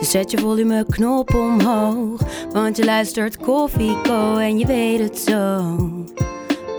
[0.00, 2.20] Zet je volumeknop omhoog.
[2.52, 5.76] Want je luistert Koffieko en je weet het zo.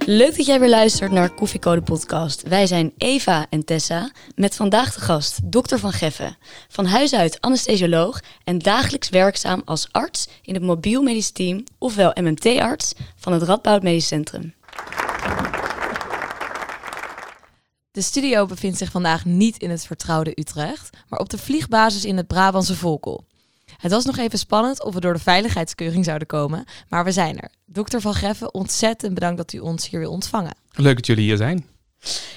[0.06, 2.44] Leuk dat jij weer luistert naar Koffiecode Podcast.
[2.48, 6.38] Wij zijn Eva en Tessa met vandaag de gast dokter Van Geffen.
[6.68, 12.12] Van huis uit anesthesioloog en dagelijks werkzaam als arts in het mobiel medisch team, ofwel
[12.22, 14.54] MMT-arts van het Radboud Medisch Centrum.
[17.92, 22.18] De studio bevindt zich vandaag niet in het vertrouwde Utrecht, maar op de vliegbasis in
[22.18, 23.26] het Brabantse Volkel.
[23.78, 27.40] Het was nog even spannend of we door de veiligheidskeuring zouden komen, maar we zijn
[27.40, 27.50] er.
[27.66, 30.56] Dokter Van Geffen, ontzettend bedankt dat u ons hier wil ontvangen.
[30.72, 31.66] Leuk dat jullie hier zijn.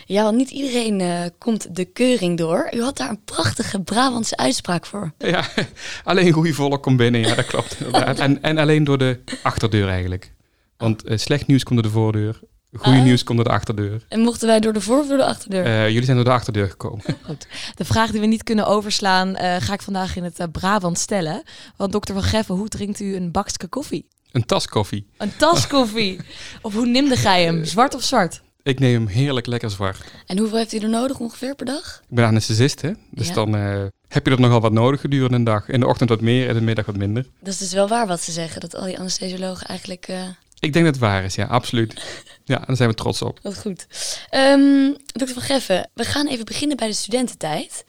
[0.06, 2.70] Ja, want niet iedereen eh, komt de keuring door.
[2.74, 5.12] U had daar een prachtige Brabantse uitspraak voor.
[5.18, 5.48] Ja,
[6.05, 8.18] alleen goede volk komt binnen, ja dat klopt inderdaad.
[8.27, 10.32] En, en alleen door de achterdeur eigenlijk.
[10.77, 12.40] Want eh, slecht nieuws komt door de voordeur,
[12.78, 13.04] goede Ah.
[13.04, 14.04] nieuws komt door de achterdeur.
[14.08, 15.64] En mochten wij door de voor of door de achterdeur?
[15.64, 17.02] Eh, jullie zijn door de achterdeur gekomen.
[17.26, 17.46] Goed.
[17.74, 20.98] De vraag die we niet kunnen overslaan, eh, ga ik vandaag in het eh, Brabant
[20.98, 21.42] stellen.
[21.76, 24.06] Want dokter Van Geffen, hoe drinkt u een bakje koffie?
[24.32, 25.06] Een tas koffie.
[25.18, 26.20] Een tas koffie.
[26.62, 27.64] of hoe nimde gij hem?
[27.64, 28.42] Zwart of zwart?
[28.62, 30.00] Ik neem hem heerlijk lekker zwart.
[30.26, 32.00] En hoeveel heeft u er nodig ongeveer per dag?
[32.08, 32.90] Ik ben anesthesist, hè?
[33.10, 33.34] Dus Ja.
[33.34, 35.68] dan eh, heb je er nogal wat nodig gedurende een dag.
[35.68, 37.26] In de ochtend wat meer, in de middag wat minder.
[37.40, 40.04] Dat is dus wel waar wat ze zeggen, dat al die anesthesiologen eigenlijk...
[40.08, 40.20] eh,
[40.62, 42.22] Ik denk dat het waar is, ja, absoluut.
[42.44, 43.38] Ja, daar zijn we trots op.
[43.42, 43.86] Wat goed.
[44.30, 47.84] Ehm dokter Van Geffen, we gaan even beginnen bij de studententijd.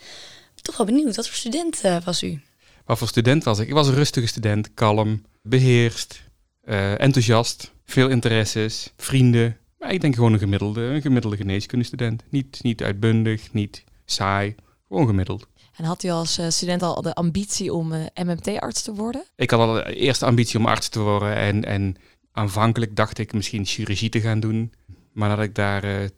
[0.61, 2.41] Toch wel benieuwd, wat voor student eh, was u?
[2.85, 3.67] Wat voor student was ik?
[3.67, 6.23] Ik was een rustige student, kalm, beheerst,
[6.61, 9.57] eh, enthousiast, veel interesses, vrienden.
[9.78, 12.23] Maar ik denk gewoon een gemiddelde, een gemiddelde geneeskundestudent.
[12.29, 14.55] Niet, niet uitbundig, niet saai,
[14.88, 15.47] gewoon gemiddeld.
[15.75, 19.23] En had u als eh, student al de ambitie om eh, MMT-arts te worden?
[19.35, 21.95] Ik had al de eerste ambitie om arts te worden en, en
[22.33, 24.73] aanvankelijk dacht ik misschien chirurgie te gaan doen.
[25.11, 26.09] Maar nadat ik daar eh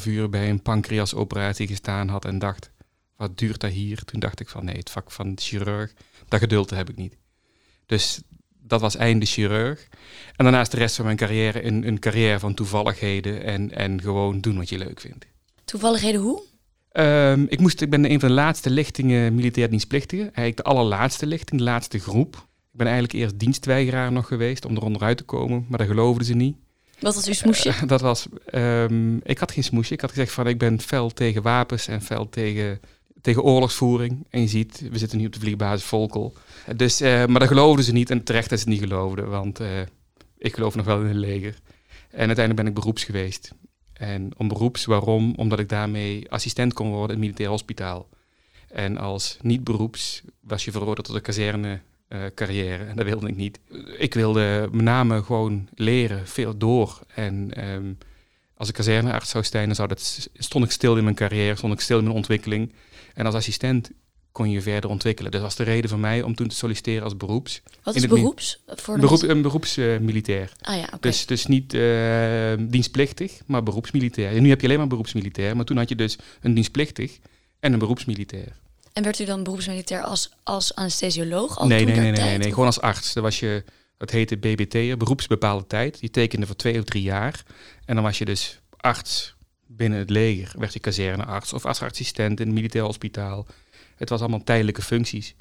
[0.00, 2.70] 2,5 uur bij een pancreasoperatie gestaan had en dacht,
[3.16, 4.04] wat duurt dat hier?
[4.04, 5.92] Toen dacht ik van nee, het vak van chirurg,
[6.28, 7.16] dat geduld heb ik niet.
[7.86, 8.20] Dus
[8.62, 9.88] dat was einde chirurg.
[10.36, 14.40] En daarnaast de rest van mijn carrière een, een carrière van toevalligheden en, en gewoon
[14.40, 15.26] doen wat je leuk vindt.
[15.64, 16.42] Toevalligheden hoe?
[16.92, 20.24] Ehm, ik, moest, ik ben een van de laatste lichtingen militair dienstplichtigen.
[20.24, 22.46] Eigenlijk de allerlaatste lichting, de laatste groep.
[22.76, 26.26] Ik ben eigenlijk eerst dienstweigeraar nog geweest om er onderuit te komen, maar dat geloofden
[26.26, 26.56] ze niet.
[27.00, 27.68] Wat was uw smoesje?
[27.68, 29.92] Eh, dat was, ehm, ik had geen smoesje.
[29.92, 32.80] Ik had gezegd van ik ben fel tegen wapens en fel tegen,
[33.20, 34.26] tegen oorlogsvoering.
[34.30, 36.34] En je ziet, we zitten nu op de vliegbasis Volkel.
[36.76, 39.60] Dus, eh, maar dat geloofden ze niet en terecht dat ze het niet geloofden, want
[39.60, 39.80] eh,
[40.38, 41.54] ik geloof nog wel in het leger.
[42.10, 43.52] En uiteindelijk ben ik beroeps geweest.
[43.92, 45.34] En om beroeps, waarom?
[45.36, 48.08] Omdat ik daarmee assistent kon worden in het militair hospitaal.
[48.68, 52.84] En als niet-beroeps was je veroordeeld tot een kazerne eh, carrière.
[52.84, 53.60] En dat wilde ik niet.
[53.98, 57.00] Ik wilde met name gewoon leren, veel door.
[57.14, 57.92] En ehm,
[58.56, 61.72] als ik kazernearts zou zijn, dan zou dat, stond ik stil in mijn carrière, stond
[61.72, 62.72] ik stil in mijn ontwikkeling.
[63.14, 63.90] En als assistent
[64.32, 65.30] kon je verder ontwikkelen.
[65.30, 67.62] Dus dat was de reden voor mij om toen te solliciteren als beroeps.
[67.82, 68.62] Wat is beroeps?
[68.66, 70.52] Voor Beroep, een beroepsmilitair.
[70.60, 70.98] Ah ja, oké.
[71.00, 74.36] Dus, dus niet eh, dienstplichtig, maar beroepsmilitair.
[74.36, 77.18] En nu heb je alleen maar beroepsmilitair, maar toen had je dus een dienstplichtig
[77.60, 78.56] en een beroepsmilitair.
[78.96, 81.58] En werd u dan beroepsmilitair als, als anesthesioloog?
[81.58, 83.12] Al nee, nee, nee, nee, nee, nee, gewoon als arts.
[83.12, 83.64] Dat was je,
[83.96, 86.00] dat heette BBT'er, beroepsbepaalde tijd.
[86.00, 87.42] Die tekende voor twee of drie jaar.
[87.84, 89.34] En dan was je dus arts
[89.66, 90.58] binnen het leger.
[90.58, 93.46] Werd je kazernearts of als assistent in het militair hospitaal.
[93.96, 95.34] Het was allemaal tijdelijke functies.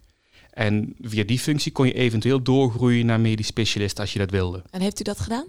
[0.50, 4.64] En via die functie kon je eventueel doorgroeien naar medisch specialist als je dat wilde.
[4.70, 5.46] En heeft u dat gedaan?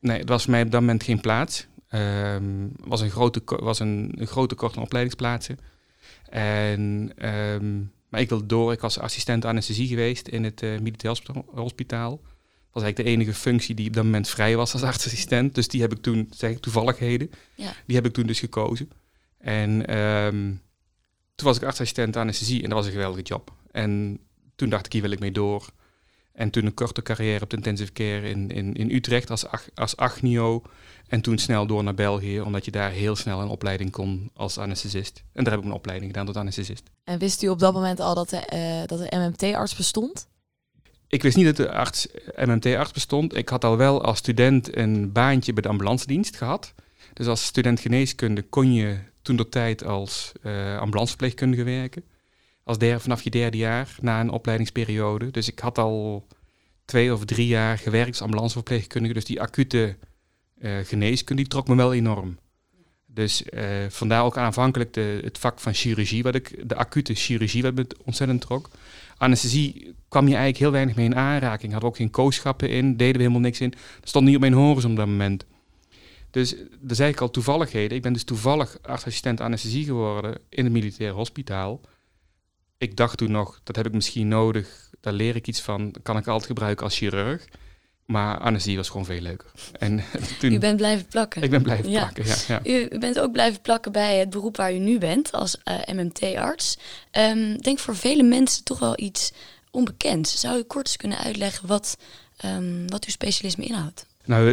[0.00, 1.66] Nee, het was voor mij op dat moment geen plaats.
[1.88, 5.58] Ehm was een grote, was een, een grote kort aan opleidingsplaatsen.
[6.28, 7.78] En, ehm,
[8.08, 8.72] maar ik wilde door.
[8.72, 12.10] Ik was assistent anesthesie geweest in het eh, militair hosp- hospitaal.
[12.10, 15.54] Dat was eigenlijk de enige functie die op dat moment vrij was als artsassistent.
[15.54, 17.72] Dus die heb ik toen, zeg ik toevalligheden, Ja.
[17.86, 18.88] die heb ik toen dus gekozen.
[19.38, 20.52] En ehm,
[21.34, 23.52] toen was ik artsassistent anesthesie en dat was een geweldige job.
[23.70, 24.18] En
[24.54, 25.68] toen dacht ik, hier wil ik mee door.
[26.34, 29.44] En toen een korte carrière op de intensive care in, in, in Utrecht als,
[29.74, 30.62] als agnio.
[31.08, 34.58] En toen snel door naar België, omdat je daar heel snel een opleiding kon als
[34.58, 35.22] anesthesist.
[35.32, 36.90] En daar heb ik mijn opleiding gedaan tot anesthesist.
[37.04, 40.28] En wist u op dat moment al dat de, eh, dat de MMT-arts bestond?
[41.08, 43.36] Ik wist niet dat de arts, MMT-arts bestond.
[43.36, 46.74] Ik had al wel als student een baantje bij de ambulancedienst gehad.
[47.12, 52.04] Dus als student geneeskunde kon je toen de tijd als uh, ambulanceverpleegkundige werken.
[52.64, 55.30] Als derde, vanaf je derde jaar, na een opleidingsperiode.
[55.30, 56.26] Dus ik had al
[56.84, 59.14] twee of drie jaar gewerkt als ambulanceverpleegkundige.
[59.14, 59.96] Dus die acute
[60.58, 62.38] uh, geneeskunde die trok me wel enorm.
[63.06, 67.62] Dus uh, vandaar ook aanvankelijk de, het vak van chirurgie, wat ik, de acute chirurgie,
[67.62, 68.70] wat me ontzettend trok.
[69.16, 71.72] Anesthesie kwam je eigenlijk heel weinig mee in aanraking.
[71.72, 73.70] Had ook geen kooschappen in, deden we helemaal niks in.
[73.70, 75.44] Dat stond niet op mijn horizon op dat moment.
[76.30, 77.96] Dus dat zei ik al toevalligheden.
[77.96, 81.80] Ik ben dus toevallig artsassistent anesthesie geworden in het militair hospitaal.
[82.84, 86.16] Ik dacht toen nog, dat heb ik misschien nodig, daar leer ik iets van, kan
[86.16, 87.44] ik altijd gebruiken als chirurg.
[88.04, 89.50] Maar anesthesie was gewoon veel leuker.
[89.78, 90.04] En
[90.40, 91.42] toen, u bent blijven plakken.
[91.42, 92.36] Ik ben blijven plakken, ja.
[92.48, 92.60] ja.
[92.64, 95.96] U, bent ook blijven plakken bij het beroep waar u nu bent, als uh, eh,
[95.96, 96.76] MMT-arts.
[96.76, 99.32] Um, ehm, denk voor vele mensen toch wel iets
[99.70, 100.40] onbekends.
[100.40, 101.96] Zou u kort eens kunnen uitleggen wat,
[102.44, 104.06] um, wat uw specialisme inhoudt?
[104.24, 104.44] Nou,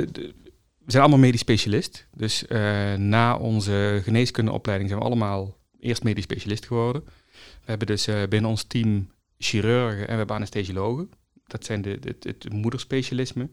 [0.85, 2.05] we zijn allemaal medisch specialist.
[2.15, 7.03] Dus uh, na onze geneeskundeopleiding zijn we allemaal eerst medisch specialist geworden.
[7.61, 11.11] We hebben dus uh, binnen ons team chirurgen en we hebben anesthesiologen.
[11.47, 13.49] Dat zijn de, het, het moederspecialisme.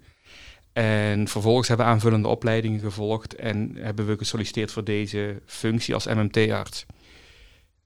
[0.73, 6.07] En vervolgens hebben we aanvullende opleidingen gevolgd en hebben we gesolliciteerd voor deze functie als
[6.07, 6.87] MMT-arts.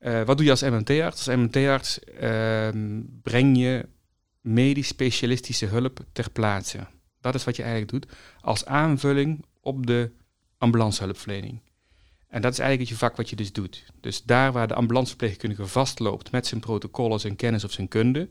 [0.01, 1.29] Uh, wat doe je als MMT-arts?
[1.29, 2.69] Als MMT-arts uh,
[3.23, 3.89] breng je
[4.41, 6.87] medisch specialistische hulp ter plaatse.
[7.21, 10.11] Dat is wat je eigenlijk doet als aanvulling op de
[10.59, 11.61] ambulancehulpverlening.
[12.33, 13.85] En dat is eigenlijk je vak wat je dus doet.
[14.01, 18.29] Dus daar waar de ambulanceverpleegkundige vastloopt met zijn protocollen, zijn kennis of zijn kunde,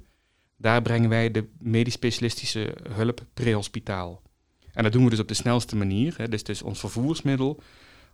[0.57, 4.21] daar brengen wij de medisch specialistische hulp prehospitaal.
[4.73, 6.13] En dat doen we dus op de snelste manier.
[6.17, 6.27] Hè.
[6.27, 7.61] Dus, dus ons vervoersmiddel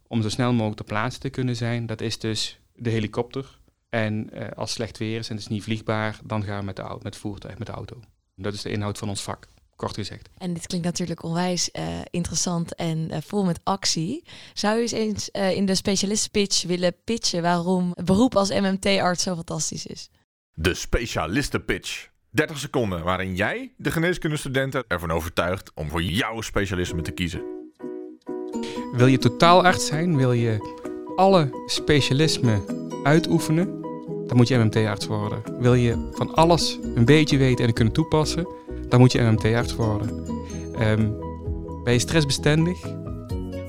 [0.07, 3.59] om zo snel mogelijk ter plaatse te kunnen zijn, dat is dus de helikopter.
[3.89, 6.75] En uh, als slecht weer is en het is niet vliegbaar, dan gaan we met,
[6.75, 7.99] de met het voertuig, met de auto.
[8.35, 9.47] Dat is de inhoud van ons vak,
[9.77, 10.29] kort gezegd.
[10.37, 14.23] En dit klinkt natuurlijk onwijs uh, interessant en uh, vol met actie.
[14.53, 19.35] Zou u eens eens in de specialist-pitch willen pitchen waarom het beroep als MMT-arts zo
[19.35, 20.09] fantastisch is?
[20.53, 22.07] De specialisten-pitch.
[22.29, 27.41] 30 seconden waarin jij de geneeskundestudenten ervan overtuigt om voor jouw specialisme te kiezen.
[28.91, 30.17] Wil je totaalarts zijn?
[30.17, 30.75] Wil je
[31.15, 32.63] alle specialismen
[33.03, 33.81] uitoefenen?
[34.27, 35.41] Dan moet je MMT-arts worden.
[35.59, 38.47] Wil je van alles een beetje weten en kunnen toepassen?
[38.89, 40.09] Dan moet je MMT-arts worden.
[40.81, 41.15] Um,
[41.83, 42.77] ben je stressbestendig?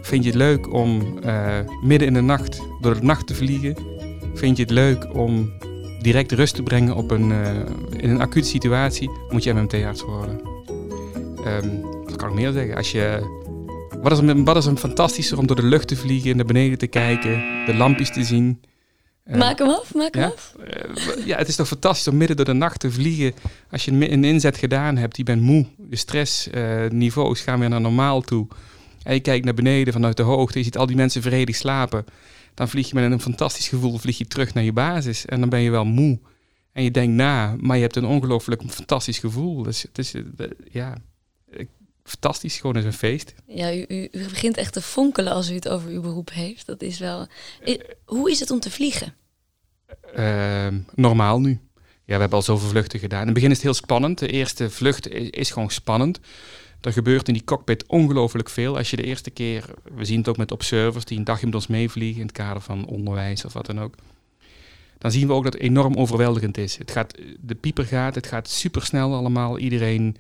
[0.03, 3.77] Vind je het leuk om uh, midden in de nacht door de nacht te vliegen?
[4.35, 5.53] Vind je het leuk om
[6.01, 7.57] direct rust te brengen op een, uh,
[7.97, 10.41] in een acute situatie, moet je MMT-arts worden.
[11.47, 12.77] Um, wat kan ik meer zeggen?
[12.77, 13.21] Als je,
[14.03, 16.79] wat, is een, wat is een fantastischer om door de lucht te vliegen, naar beneden
[16.79, 18.61] te kijken, de lampjes te zien.
[19.29, 20.29] Uh, maak hem af, maak hem ja?
[20.29, 20.55] af.
[20.61, 23.35] Uh, ja, het is toch fantastisch om midden door de nacht te vliegen.
[23.71, 28.21] Als je een inzet gedaan hebt, je bent moe, je stressniveaus gaan weer naar normaal
[28.21, 28.47] toe.
[29.03, 32.05] En je kijkt naar beneden vanuit de hoogte, je ziet al die mensen vredig slapen
[32.59, 35.27] dan vlieg je met een fantastisch gevoel vlieg je terug naar je basis.
[35.27, 36.19] En dan ben je wel moe.
[36.73, 39.63] En je denkt na, maar je hebt een ongelooflijk fantastisch gevoel.
[39.63, 40.15] Dus het is,
[40.71, 40.97] ja,
[42.09, 43.35] fantastisch, gewoon is een feest.
[43.47, 46.67] Ja, u, u, u, begint echt te fonkelen als u het over uw beroep heeft.
[46.67, 47.27] Dat is wel...
[48.05, 49.15] hoe is het om te vliegen?
[50.17, 51.61] Uh, normaal nu.
[52.05, 53.21] Ja, we hebben al zoveel vluchten gedaan.
[53.21, 54.19] In het begin is het heel spannend.
[54.19, 56.21] De eerste vlucht is, is gewoon spannend.
[56.81, 58.77] Er gebeurt in die cockpit ongelooflijk veel.
[58.77, 59.65] Als je de eerste keer,
[59.95, 62.63] we zien het ook met observers die een dagje met ons meevliegen in het kader
[62.63, 63.95] van onderwijs of wat dan ook.
[64.99, 66.77] Dan zien we ook dat het enorm overweldigend is.
[66.77, 69.59] Het gaat, de pieper gaat, het gaat supersnel allemaal.
[69.59, 70.17] Iedereen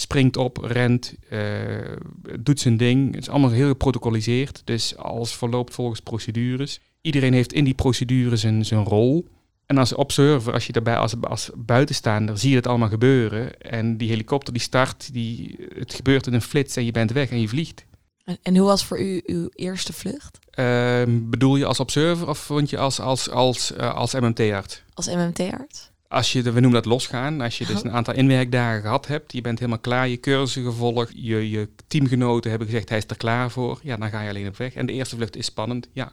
[0.00, 1.96] springt op, rent, uh,
[2.40, 3.14] doet zijn ding.
[3.14, 4.62] Het is allemaal heel geprotocoliseerd.
[4.64, 6.80] Dus alles verloopt volgens procedures.
[7.00, 9.28] Iedereen heeft in die procedures zijn, zijn rol.
[9.66, 13.60] En als observer, als je daarbij als, als buitenstaander, zie je het allemaal gebeuren.
[13.60, 17.30] En die helikopter die start, die, het gebeurt in een flits en je bent weg
[17.30, 17.84] en je vliegt.
[18.24, 20.38] En, en hoe was voor u uw eerste vlucht?
[20.54, 24.82] Uh, bedoel je als observer of vond je als, als, als, uh, als MMT-arts?
[24.94, 25.90] Als MMT-arts?
[26.08, 29.40] Als je, we noemen dat losgaan, als je dus een aantal inwerkdagen gehad hebt, je
[29.40, 33.50] bent helemaal klaar, je cursussen gevolgd, je, je teamgenoten hebben gezegd hij is er klaar
[33.50, 34.74] voor, ja, dan ga je alleen op weg.
[34.74, 36.12] En de eerste vlucht is spannend, ja.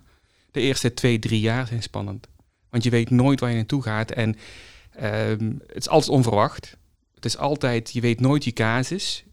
[0.52, 2.28] De eerste twee, drie jaar zijn spannend.
[2.70, 4.12] Want je weet nooit waar je naartoe gaat.
[4.12, 4.36] En
[4.92, 6.78] ehm, het is altijd onverwacht.
[7.16, 9.24] Het is altijd, je weet nooit je casus.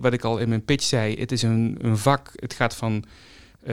[0.00, 2.30] Wat ik al in mijn pitch zei, het is een, een vak.
[2.34, 3.04] Het gaat van
[3.62, 3.68] uh,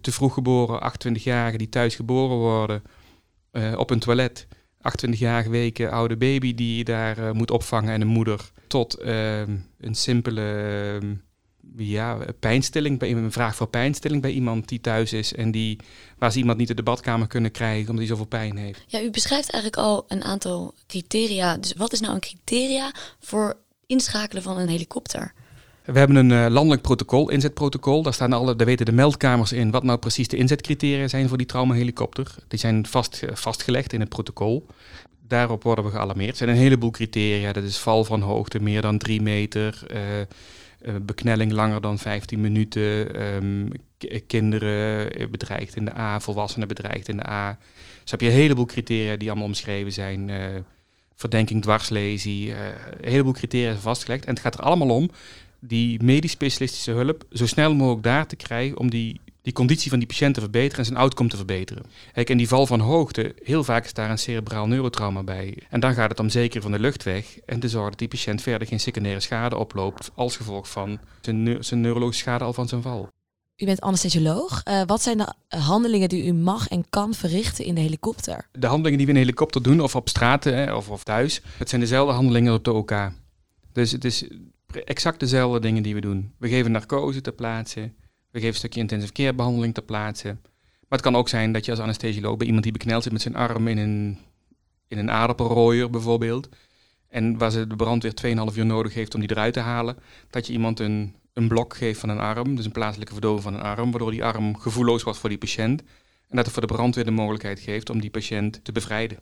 [0.00, 2.82] te vroeg geboren, 28-jarigen die thuis geboren worden
[3.52, 4.46] uh, op een toilet.
[4.80, 8.50] 28-jarige weken oude baby die je daar uh, moet opvangen en een moeder.
[8.66, 10.42] Tot ehm, een simpele
[11.00, 11.14] ehm,
[11.76, 15.78] ja, pijnstilling, bij een vraag voor pijnstilling bij iemand die thuis is en die,
[16.18, 18.84] waar ze iemand niet in de badkamer kunnen krijgen omdat hij zoveel pijn heeft.
[18.86, 21.56] Ja, u beschrijft eigenlijk al een aantal criteria.
[21.56, 23.56] Dus wat is nou een criteria voor
[23.86, 25.32] inschakelen van een helikopter?
[25.84, 28.02] We hebben een uh, landelijk protocol, inzetprotocol.
[28.02, 31.36] Daar, staan alle, daar weten de meldkamers in wat nou precies de inzetcriteria zijn voor
[31.36, 32.34] die traumahelikopter.
[32.48, 34.66] Die zijn vast, vastgelegd in het protocol.
[35.28, 36.30] Daarop worden we gealarmeerd.
[36.30, 37.52] Er zijn een heleboel criteria.
[37.52, 43.22] Dat is val van hoogte meer dan 3 meter, uh, beknelling langer dan 15 minuten,
[43.22, 43.70] um,
[44.26, 47.58] kinderen bedreigd in de A, volwassenen bedreigd in de A.
[48.02, 50.28] Dus heb je een heleboel criteria die allemaal omschreven zijn.
[50.28, 50.44] Uh,
[51.14, 54.24] verdenking, dwarslesie, een heleboel criteria vastgelegd.
[54.24, 55.10] En het gaat er allemaal om
[55.60, 59.98] die medisch specialistische hulp zo snel mogelijk daar te krijgen om die, die conditie van
[59.98, 61.82] die patiënt te verbeteren en zijn outcome te verbeteren.
[62.12, 65.56] Kijk, en die val van hoogte, heel vaak is daar een cerebraal neurotrauma bij.
[65.70, 68.42] En dan gaat het om zeker van de luchtweg en te zorgen dat die patiënt
[68.42, 72.82] verder geen secundaire schade oploopt als gevolg van zijn, zijn neurologische schade al van zijn
[72.82, 73.08] val.
[73.56, 74.62] U bent anesthesioloog.
[74.64, 78.48] Uh, wat zijn de handelingen die u mag en kan verrichten in de helikopter?
[78.52, 81.40] De handelingen die we in een helikopter doen, of op straten hè, of, of thuis,
[81.56, 83.10] het zijn dezelfde handelingen op de OK.
[83.72, 84.24] Dus het is
[84.72, 86.32] exact dezelfde dingen die we doen.
[86.38, 87.80] We geven narcose ter plaatse,
[88.30, 90.28] we geven een stukje intensive care behandeling ter plaatse.
[90.88, 93.22] Maar het kan ook zijn dat je als anesthesioloog bij iemand die bekneld zit met
[93.22, 94.18] zijn arm in een,
[94.88, 96.48] in een aardappelrooier bijvoorbeeld,
[97.08, 98.12] en waar ze de brandweer
[98.52, 99.96] 2,5 uur nodig heeft om die eruit te halen,
[100.30, 103.54] dat je iemand een, een blok geeft van een arm, dus een plaatselijke verdoving van
[103.54, 105.80] een arm, waardoor die arm gevoelloos wordt voor die patiënt.
[106.28, 109.18] En dat het voor de brandweer de mogelijkheid geeft om die patiënt te bevrijden.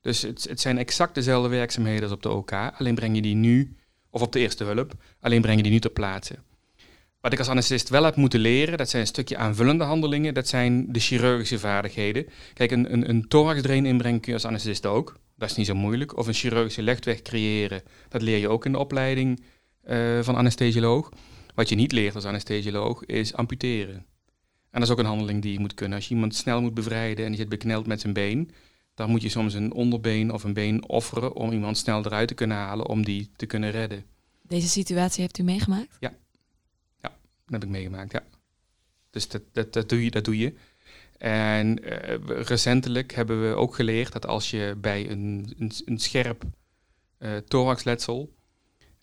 [0.00, 3.34] Dus het, het zijn exact dezelfde werkzaamheden als op de OK, alleen breng je die
[3.34, 3.76] nu
[4.10, 4.92] of op de eerste hulp.
[5.20, 6.38] Alleen breng je die nu ter plaatse.
[7.20, 10.48] Wat ik als anesthesist wel heb moeten leren, dat zijn een stukje aanvullende handelingen, dat
[10.48, 12.26] zijn de chirurgische vaardigheden.
[12.54, 15.18] Kijk, een, een, een thoraxdrain inbrengen kun je als anesthesist ook.
[15.36, 16.16] Dat is niet zo moeilijk.
[16.16, 19.44] Of een chirurgische legweg creëren, dat leer je ook in de opleiding
[19.88, 21.10] uh, van anesthesioloog.
[21.54, 23.94] Wat je niet leert als anesthesioloog is amputeren.
[24.70, 25.96] En dat is ook een handeling die je moet kunnen.
[25.96, 28.50] Als je iemand snel moet bevrijden en die zit bekneld met zijn been,
[28.96, 32.34] dan moet je soms een onderbeen of een been offeren om iemand snel eruit te
[32.34, 34.04] kunnen halen om die te kunnen redden.
[34.42, 35.96] Deze situatie hebt u meegemaakt?
[36.00, 36.14] Ja,
[37.00, 37.08] ja
[37.44, 38.22] dat heb ik meegemaakt, ja.
[39.10, 40.54] Dus dat, dat, dat, doe, je, dat doe je.
[41.18, 41.90] En uh,
[42.26, 46.44] recentelijk hebben we ook geleerd dat als je bij een, een, een scherp
[47.18, 48.34] uh, thoraxletsel,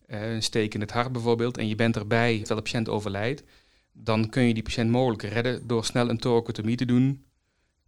[0.07, 3.43] uh, een steek in het hart bijvoorbeeld, en je bent erbij terwijl de patiënt overlijdt,
[3.91, 7.23] dan kun je die patiënt mogelijk redden door snel een thoracotomie te doen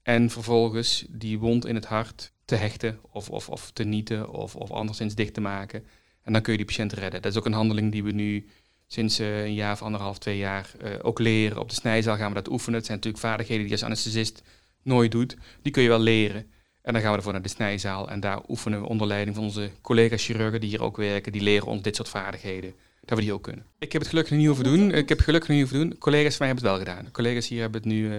[0.06, 4.56] en vervolgens die wond in het hart te hechten of, of, of te nieten of,
[4.56, 5.84] of anderszins dicht te maken.
[6.24, 7.22] En dan kun je die patiënt redden.
[7.22, 8.48] Dat is ook een handeling die we nu
[8.88, 11.60] sinds uh, een jaar of anderhalf, twee jaar uh, ook leren.
[11.60, 12.76] Op de snijzaal gaan we dat oefenen.
[12.76, 14.42] Het zijn natuurlijk vaardigheden die als anesthesist
[14.84, 15.38] nooit doet.
[15.62, 16.52] Die kun je wel leren.
[16.82, 18.10] En dan gaan we ervoor naar de snijzaal.
[18.10, 21.32] En daar oefenen we onder leiding van onze collega-chirurgen die hier ook werken.
[21.32, 22.74] Die leren ons dit soort vaardigheden.
[23.02, 23.66] Dat we die ook kunnen.
[23.80, 24.92] Ik heb het gelukkig niet hoeven doen.
[24.92, 25.98] Ik heb gelukkig niet hoeven doen.
[25.98, 27.12] Collega's van mij hebben het wel gedaan.
[27.12, 28.18] Collega's hier hebben het nu uh,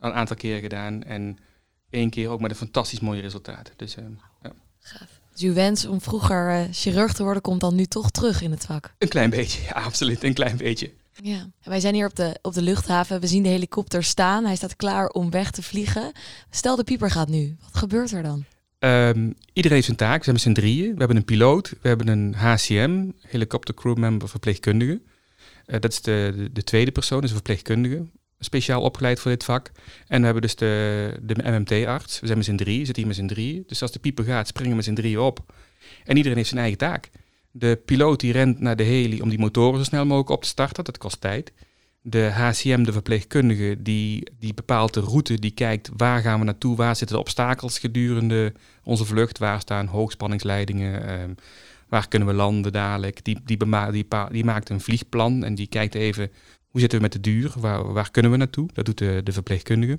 [0.00, 1.02] een aantal keer gedaan.
[1.02, 1.38] En
[1.90, 3.72] één keer ook met een fantastisch mooi resultaat.
[3.76, 4.04] Dus, uh,
[4.42, 4.52] ja.
[4.78, 5.20] Gaaf.
[5.32, 8.50] Dus uw wens om vroeger uh, chirurg te worden komt dan nu toch terug in
[8.50, 8.94] het vak?
[8.98, 10.24] Een klein beetje, ja, absoluut.
[10.24, 10.90] Een klein beetje.
[11.22, 13.20] Ja, wij zijn hier op de, op de luchthaven.
[13.20, 14.44] We zien de helikopter staan.
[14.44, 16.12] Hij staat klaar om weg te vliegen.
[16.50, 17.56] Stel de pieper gaat nu.
[17.60, 18.44] Wat gebeurt er dan?
[18.78, 20.18] Um, iedereen heeft zijn taak.
[20.18, 20.92] We zijn met z'n drieën.
[20.92, 21.68] We hebben een piloot.
[21.68, 25.00] We hebben een HCM, helikopter crew member verpleegkundige.
[25.66, 28.06] Uh, dat is de, de, de, tweede persoon, is een verpleegkundige
[28.38, 29.70] speciaal opgeleid voor dit vak.
[30.06, 32.20] En we hebben dus de, de MMT-arts.
[32.20, 33.64] We zijn met z'n drie, zitten hier met z'n drie.
[33.66, 35.54] Dus als de pieper gaat, springen we met z'n drieën op.
[36.04, 37.10] En iedereen heeft zijn eigen taak.
[37.50, 40.48] De piloot die rent naar de heli om die motoren zo snel mogelijk op te
[40.48, 40.84] starten.
[40.84, 41.52] Dat kost tijd.
[42.02, 45.38] De HCM, de verpleegkundige, die, die bepaalt de route.
[45.38, 48.52] Die kijkt waar gaan we naartoe, waar zitten de obstakels gedurende
[48.84, 49.38] onze vlucht.
[49.38, 51.34] Waar staan hoogspanningsleidingen, um,
[51.88, 53.24] waar kunnen we landen dadelijk.
[53.24, 53.58] Die, die,
[53.90, 56.30] die, die maakt een vliegplan en die kijkt even
[56.68, 57.52] hoe zitten we met de duur?
[57.56, 58.68] Waar, waar kunnen we naartoe?
[58.72, 59.98] Dat doet de, de verpleegkundige.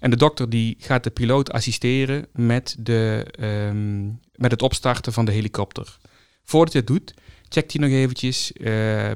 [0.00, 5.24] En de dokter die gaat de piloot assisteren met, de, um, met het opstarten van
[5.24, 5.98] de helikopter.
[6.44, 7.14] Voordat hij het doet,
[7.48, 8.66] checkt hij nog eventjes uh,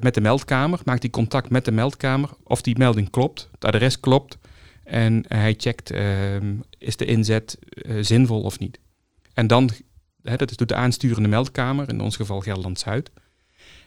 [0.01, 0.81] met de meldkamer.
[0.85, 4.39] Maakt hij contact met de meldkamer of die melding klopt, het adres klopt.
[4.85, 6.37] En hij checkt, uh,
[6.79, 8.79] is de inzet uh, zinvol of niet.
[9.35, 9.71] En dan,
[10.23, 13.11] dat doet de aansturende meldkamer, in ons geval Gelderland-Zuid.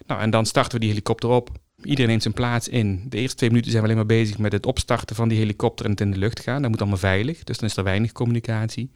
[0.07, 1.49] Nou, en dan starten we die helikopter op.
[1.85, 3.05] Iedereen neemt zijn plaats in.
[3.09, 5.85] De eerste twee minuten zijn we alleen maar bezig met het opstarten van die helikopter
[5.85, 6.61] en het in de lucht gaan.
[6.61, 8.91] Dat moet allemaal veilig, dus dan is er weinig communicatie.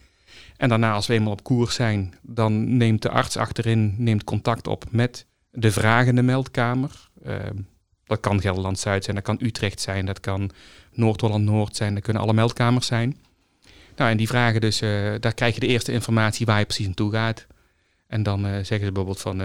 [0.58, 4.68] En daarna, als we eenmaal op koers zijn, dan neemt de arts achterin neemt contact
[4.68, 7.10] op met de vragende meldkamer.
[7.26, 7.36] Uh,
[8.06, 10.50] dat kan Gelderland-Zuid zijn, dat kan Utrecht zijn, dat kan
[10.94, 13.18] Noord-Holland-Noord zijn, dat kunnen alle meldkamers zijn.
[13.96, 16.86] Nou, en die vragen dus, uh, daar krijg je de eerste informatie waar je precies
[16.86, 17.48] naartoe gaat.
[18.08, 19.42] En dan uh, zeggen ze bijvoorbeeld van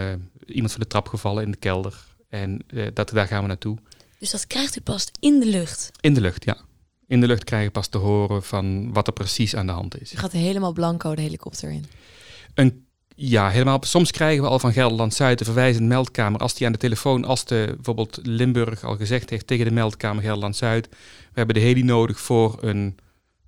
[0.47, 2.14] iemand van de trap gevallen in de kelder.
[2.29, 3.79] En uh, dat, daar gaan we naartoe.
[4.19, 5.91] Dus dat krijgt u pas in de lucht?
[6.01, 6.57] In de lucht, ja.
[7.07, 10.01] In de lucht krijg je pas te horen van wat er precies aan de hand
[10.01, 10.11] is.
[10.11, 11.85] Je gaat helemaal blanco de helikopter in?
[12.55, 13.79] Een, Ja, helemaal.
[13.81, 16.41] Soms krijgen we al van Gelderland Zuid de verwijzende meldkamer.
[16.41, 20.23] Als die aan de telefoon, als de, bijvoorbeeld Limburg al gezegd heeft tegen de meldkamer
[20.23, 20.89] Gelderland Zuid.
[20.89, 22.97] We hebben de heli nodig voor een,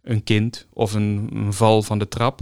[0.02, 2.40] een kind of een, een val van de trap.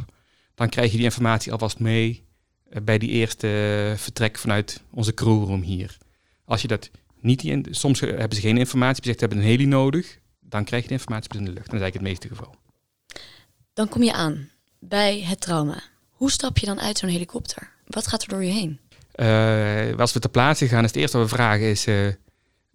[0.55, 2.25] Dan krijg je die informatie alvast mee
[2.71, 3.47] eh, bij die eerste
[3.91, 5.99] eh, vertrek vanuit onze crewroom hier.
[6.45, 10.19] Als je dat niet, in, soms hebben ze geen informatie, ze hebben een heli nodig.
[10.41, 11.71] Dan krijg je de informatie in de lucht.
[11.71, 12.55] Dat is eigenlijk het meeste geval.
[13.73, 14.49] Dan kom je aan
[14.79, 15.83] bij het trauma.
[16.11, 17.73] Hoe stap je dan uit zo'n helikopter?
[17.87, 18.79] Wat gaat er door je heen?
[19.17, 21.87] Uh, als we ter plaatse gaan, is het eerste wat we vragen is...
[21.87, 22.09] Uh,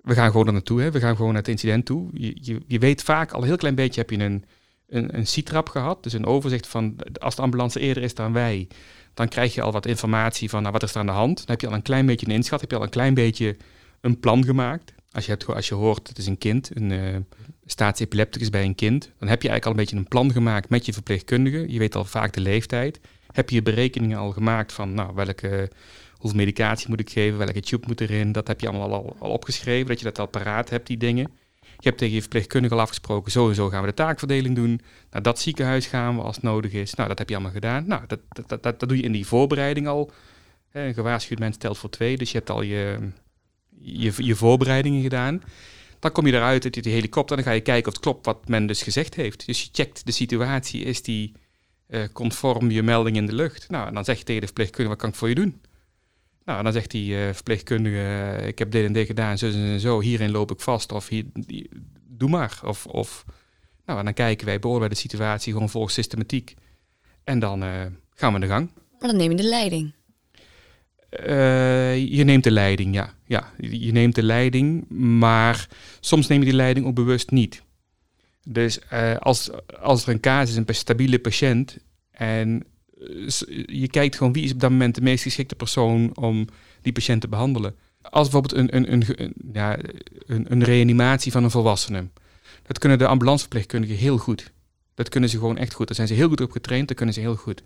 [0.02, 0.92] we gaan gewoon er naartoe, hè.
[0.92, 2.10] we gaan gewoon naar het incident toe.
[2.14, 4.46] Je, je, je, weet vaak, al een heel klein beetje heb je een,
[4.88, 6.04] een, een C-trap gehad.
[6.04, 8.68] Dus een overzicht van, als de ambulance eerder is dan wij...
[9.20, 11.38] dan krijg je al wat informatie van nou, wat is er aan de hand.
[11.38, 13.58] Dan heb je al een klein beetje een inschat, heb je al een klein beetje
[14.02, 14.94] een plan gemaakt.
[15.12, 17.16] Als je, hebt, als je hoort, het is een kind, een uh,
[17.66, 19.12] staatsepilepticus bij een kind...
[19.18, 21.72] dan heb je eigenlijk al een beetje een plan gemaakt met je verpleegkundige.
[21.72, 23.00] Je weet al vaak de leeftijd
[23.32, 25.72] heb je berekeningen al gemaakt van nou, welke,
[26.14, 28.32] hoeveel medicatie moet ik geven, welke tube moet erin.
[28.32, 31.32] Dat heb je allemaal al, al opgeschreven, dat je dat al paraat hebt, die dingen.
[31.82, 34.82] Je hebt tegen je verpleegkundige al afgesproken, zo gaan we de taakverdeling doen.
[35.12, 36.94] Naar dat ziekenhuis gaan we als het nodig is.
[36.94, 37.88] Nou, dat heb je allemaal gedaan.
[37.88, 40.12] Nou, dat, dat, dat, dat doe je in die voorbereiding al.
[40.72, 43.10] Een gewaarschuwd mens telt voor twee, dus je hebt al je,
[43.80, 45.42] je, je voorbereidingen gedaan.
[46.00, 48.26] Dan kom je eruit uit die helikopter en dan ga je kijken of het klopt
[48.26, 49.46] wat men dus gezegd heeft.
[49.46, 51.34] Dus je checkt de situatie, is die
[51.88, 53.70] uh, conform je melding in de lucht.
[53.70, 55.62] Nou, en dan zeg je tegen de verpleegkundige, wat kan ik voor je doen?
[56.50, 60.02] Nou, dan zegt die uh, verpleegkundige, ik heb dit en dit gedaan, zo en zo,
[60.02, 61.70] hierin loop ik vast, of hier, die,
[62.08, 62.60] doe maar.
[62.66, 63.26] Of, of,
[63.86, 66.54] nou, en dan kijken wij, beoordelen de situatie gewoon volgens systematiek.
[67.24, 67.62] En dan
[68.16, 68.72] gaan we de gang.
[69.00, 69.94] Maar dan neem je de leiding.
[72.18, 73.14] je neemt de leiding, ja.
[73.26, 73.54] ja.
[73.58, 75.68] Je neemt de leiding, maar
[76.00, 77.64] soms neem je die leiding ook bewust niet.
[78.44, 78.80] Dus
[79.20, 81.78] als, als er een casus is, een stabiele patiënt,
[82.12, 82.64] en
[83.66, 86.48] je kijkt gewoon wie is op dat moment de meest geschikte persoon om
[86.82, 87.76] die patiënt te behandelen.
[88.02, 89.78] Als bijvoorbeeld een, een, een, ja,
[90.26, 92.08] een, een, reanimatie van een volwassene.
[92.64, 94.52] Dat kunnen de ambulanceverpleegkundigen heel goed.
[94.94, 95.88] Dat kunnen ze gewoon echt goed.
[95.88, 97.64] Daar zijn ze heel goed op getraind, dat kunnen ze heel goed.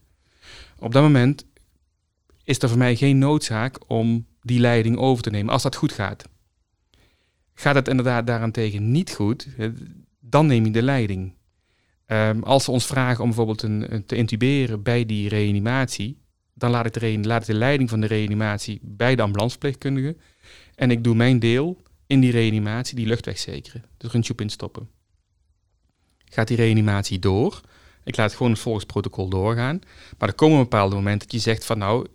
[0.79, 1.45] Op dat moment
[2.43, 5.91] is er voor mij geen noodzaak om die leiding over te nemen, als dat goed
[5.91, 6.23] gaat.
[7.53, 9.47] Gaat het inderdaad daarentegen niet goed,
[10.19, 11.33] dan neem je de leiding.
[12.07, 16.21] Um, als ze ons vragen om bijvoorbeeld een, te intuberen bij die reanimatie,
[16.53, 20.15] dan laat ik, de, laat ik de leiding van de reanimatie bij de ambulanceverpleegkundige.
[20.75, 23.83] En ik doe mijn deel in die reanimatie, die lucht wegzekeren.
[23.97, 24.89] Dus een tube instoppen.
[26.25, 27.61] Gaat die reanimatie door?
[28.03, 29.79] Ik laat gewoon het volgens protocol doorgaan.
[30.17, 32.07] Maar er komen bepaalde momenten dat je zegt van nou,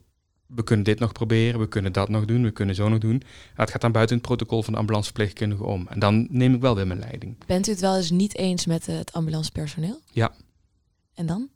[0.49, 3.23] we kunnen dit nog proberen, we kunnen dat nog doen, we kunnen zo nog doen.
[3.55, 5.87] Het gaat dan buiten het protocol van de ambulanceverpleegkundige om.
[5.89, 7.37] En dan neem ik wel weer mijn leiding.
[7.47, 10.01] Bent u het wel eens niet eens met het ambulancepersoneel?
[10.13, 10.33] Ja.
[11.15, 11.49] En dan?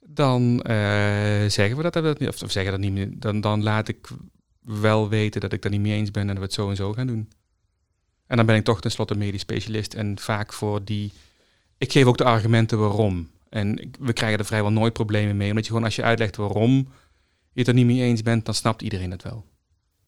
[0.00, 0.62] Dan uh,
[1.48, 3.08] zeggen we dat, dat of, of zeggen dat niet meer.
[3.18, 4.08] Dan, dan laat ik
[4.60, 6.76] wel weten dat ik dat niet mee eens ben en dat we het zo en
[6.76, 7.28] zo gaan doen.
[8.26, 11.12] En dan ben ik toch tenslotte medisch specialist en vaak voor die...
[11.78, 13.30] Ik geef ook de argumenten waarom.
[13.48, 16.88] En we krijgen er vrijwel nooit problemen mee, omdat je gewoon als je uitlegt waarom
[17.60, 19.44] het er niet mee eens bent, dan snapt iedereen het wel.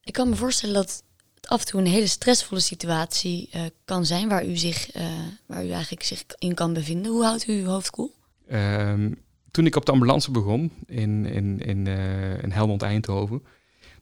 [0.02, 4.06] Ik kan me voorstellen dat het af en toe een hele stressvolle situatie uh, kan
[4.06, 5.02] zijn waar u, zich, uh,
[5.46, 7.12] waar u eigenlijk zich in kan bevinden.
[7.12, 8.14] Hoe houdt u uw hoofd koel?
[8.52, 9.18] Um,
[9.50, 13.42] toen ik op de ambulance begon in, in, in, uh, in Helmond Eindhoven,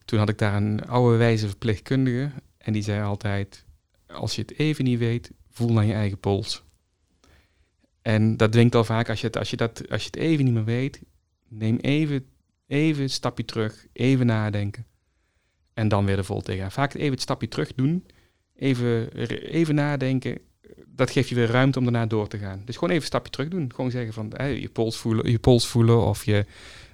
[0.05, 3.65] toen had ik daar een oude wijze verpleegkundige en die zei altijd,
[4.07, 6.63] als je het even niet weet, voel naar je eigen pols.
[8.03, 10.45] En dat dwingt al vaak, als je, het, als, je dat, als je het even
[10.45, 11.01] niet meer weet,
[11.49, 12.27] neem even
[12.71, 14.87] Even een stapje terug, even nadenken.
[15.75, 16.73] En dan weer de vol tegenaan.
[16.73, 18.07] Vaak even het stapje terug doen,
[18.55, 19.13] even,
[19.47, 20.39] even nadenken.
[20.87, 22.63] Dat geeft je weer ruimte om daarna door te gaan.
[22.65, 23.73] Dus gewoon even een stapje terug doen.
[23.75, 26.47] Gewoon zeggen van je, pols voelen, je pols voelen of je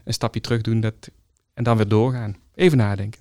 [0.05, 0.81] een stapje terug doen.
[0.81, 1.11] Dat,
[1.55, 2.37] en dan weer doorgaan.
[2.55, 3.21] Even nadenken.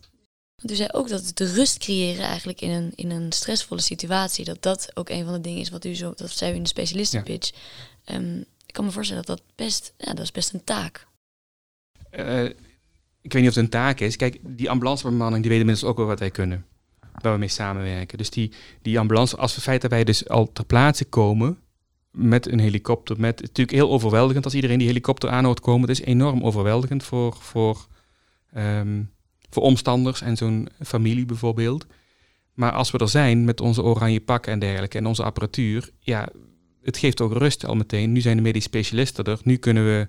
[0.69, 4.61] U zei ook dat de rust creëren eigenlijk in een, in een stressvolle situatie, dat
[4.61, 6.69] dat ook een van de dingen is wat u zo, dat zei u in de
[6.69, 7.51] specialistenpitch.
[8.03, 8.15] Ja.
[8.15, 11.07] Um, ik kan me voorstellen dat dat best, ja, dat is best een taak.
[12.19, 12.43] Uh,
[13.21, 14.15] ik weet niet of het een taak is.
[14.15, 16.65] Kijk, die ambulancebemanning die weet inmiddels ook wel wat wij kunnen.
[17.21, 18.17] Waar we mee samenwerken.
[18.17, 18.51] Dus die,
[18.81, 21.57] die ambulance, als we feit dat wij dus al ter plaatse komen
[22.11, 25.89] met een helikopter, met natuurlijk heel overweldigend als iedereen die helikopter aan hoort komen.
[25.89, 27.87] Het is enorm overweldigend voor, voor,
[28.57, 29.11] um,
[29.49, 31.85] voor omstanders en zo'n familie bijvoorbeeld.
[32.53, 36.29] Maar als we er zijn met onze oranje pakken en dergelijke en onze apparatuur, ja,
[36.81, 38.11] het geeft ook rust al meteen.
[38.11, 40.07] Nu zijn de medisch specialisten er, nu kunnen we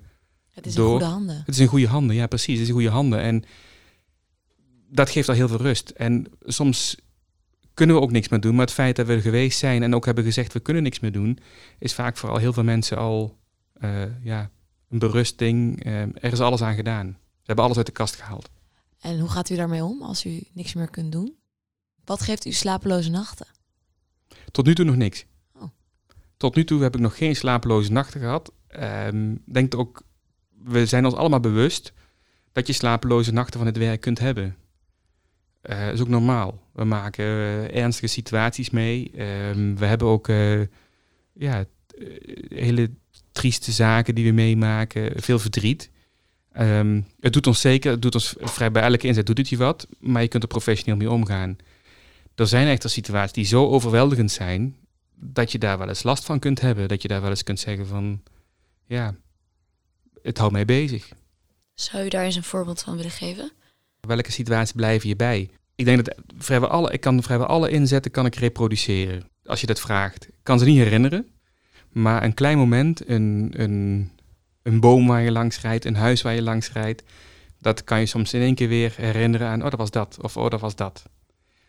[0.57, 1.37] het is in goede handen.
[1.37, 2.53] Het is in goede handen, ja precies.
[2.53, 3.21] Het is in goede handen.
[3.21, 3.45] En
[4.89, 5.91] dat geeft al heel veel rust.
[5.91, 6.97] En soms
[7.75, 8.55] kunnen we ook niks meer doen.
[8.55, 11.01] Maar het feit dat we er geweest zijn en ook hebben gezegd we kunnen niks
[11.01, 11.39] meer doen,
[11.79, 13.39] is vaak voor al heel veel mensen al
[13.81, 14.51] uh, ja,
[14.89, 15.87] een berusting.
[15.87, 17.19] Uh, er is alles aan gedaan.
[17.45, 18.51] hebben alles uit de kast gehaald.
[19.01, 21.37] En hoe gaat u daarmee om als u niks meer kunt doen?
[22.05, 23.47] Wat geeft u slapeloze nachten?
[24.51, 25.25] Tot nu toe nog niks.
[25.53, 25.63] Oh.
[26.37, 28.53] Tot nu toe heb ik nog geen slapeloze nachten gehad.
[28.69, 30.03] Ehm denk ook,
[30.67, 31.93] we zijn ons allemaal bewust
[32.53, 34.57] dat je slapeloze nachten van het werk kunt hebben.
[35.61, 36.63] Eh, dat is ook normaal.
[36.73, 39.11] We maken eh, ernstige situaties mee.
[39.17, 40.61] Ehm, we hebben ook eh,
[41.33, 41.65] ja,
[42.49, 42.91] hele
[43.33, 45.23] trieste zaken die we meemaken.
[45.23, 45.91] Veel verdriet.
[46.53, 49.57] Ehm, het doet ons zeker, het doet ons vrij bij elke inzet doet het je
[49.57, 51.57] wat, maar je kunt er professioneel mee omgaan.
[52.35, 54.77] Er zijn echter situaties die zo overweldigend zijn
[55.15, 56.89] dat je daar wel eens last van kunt hebben.
[56.89, 58.23] Dat je daar wel eens kunt zeggen van,
[58.87, 59.15] ja,
[60.27, 61.09] het houdt mij bezig.
[61.75, 63.53] Zou u daar eens een voorbeeld van willen geven?
[64.01, 65.51] Welke situaties blijven je bij?
[65.75, 69.29] Ik denk dat vrijwel alle, ik kan vrijwel alle inzetten kan ik reproduceren.
[69.45, 70.29] Als je dat vraagt.
[70.29, 71.29] Ik kan ze niet herinneren.
[71.93, 74.11] Maar een klein moment, een, een,
[74.63, 77.03] een boom waar je langs rijdt, een huis waar je langs rijdt.
[77.61, 80.37] Dat kan je soms in één keer weer herinneren aan, oh dat was dat, of
[80.37, 81.03] oh dat was dat.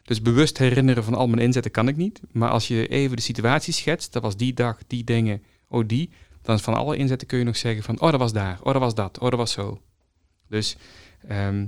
[0.04, 2.22] Dus bewust herinneren van al mijn inzetten kan ik niet.
[2.32, 6.10] Maar als je even de situatie schetst, dat was die dag, die dingen, oh die.
[6.48, 8.82] Dan van alle inzetten kun je nog zeggen van, oh dat was daar, oh dat
[8.82, 9.82] was dat, oh dat was zo.
[10.48, 10.78] Dus
[11.28, 11.68] ehm,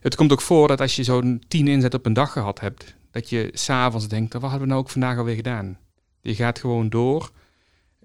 [0.00, 2.96] het komt ook voor dat als je zo'n tien inzet op een dag gehad hebt,
[3.10, 5.78] dat je s'avonds denkt, wat hadden we nou ook vandaag alweer gedaan?
[6.20, 7.30] Je gaat gewoon door.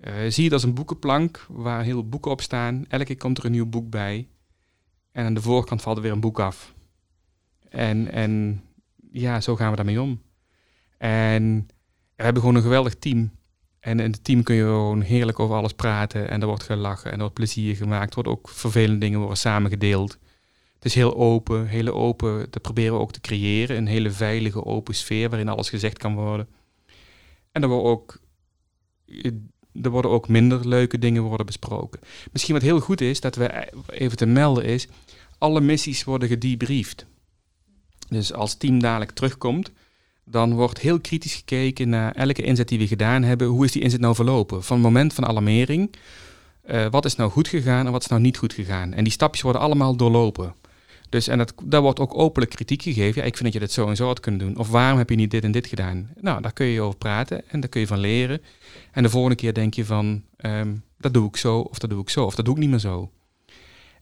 [0.02, 2.86] Eh, zie het als een boekenplank waar heel boeken op staan.
[2.88, 4.28] Elke keer komt er een nieuw boek bij.
[5.12, 6.74] En aan de voorkant valt er weer een boek af.
[7.70, 8.64] En, en
[9.12, 10.22] ja, zo gaan we daarmee om.
[10.98, 11.68] En
[12.16, 13.32] we hebben gewoon een geweldig team.
[13.84, 16.30] En in het team kun je gewoon heerlijk over alles praten.
[16.30, 18.10] En er wordt gelachen en er wordt plezier gemaakt.
[18.10, 20.18] Er worden ook vervelende dingen worden samengedeeld.
[20.74, 22.48] Het is heel open, hele open.
[22.50, 23.78] Dat proberen we ook te creëren.
[23.78, 26.48] Een hele veilige, open sfeer waarin alles gezegd kan worden.
[27.52, 28.20] En er worden ook,
[29.82, 32.00] er worden ook minder leuke dingen worden besproken.
[32.32, 34.88] Misschien wat heel goed is, dat we even te melden is,
[35.38, 37.06] alle missies worden gedebriefd.
[38.10, 39.72] Dus als team dadelijk terugkomt,
[40.26, 43.48] dan wordt heel kritisch gekeken naar elke inzet die we gedaan hebben.
[43.48, 44.64] Hoe is die inzet nou verlopen?
[44.64, 45.96] Van het moment van alarmering,
[46.72, 48.94] uh, wat is nou goed gegaan en wat is nou niet goed gegaan?
[48.94, 50.56] En die stapjes worden allemaal doorlopen.
[51.10, 53.22] Dus en dat, daar wordt ook openlijk kritiek gegeven.
[53.22, 54.58] Ja, ik vind dat je dat zo en zo had kunnen doen.
[54.58, 56.10] Of waarom heb je niet dit en dit gedaan?
[56.22, 58.42] Nou, daar kun je over praten en daar kun je van leren.
[58.92, 62.02] En de volgende keer denk je van, um, dat doe ik zo of dat doe
[62.02, 63.12] ik zo of dat doe ik niet meer zo.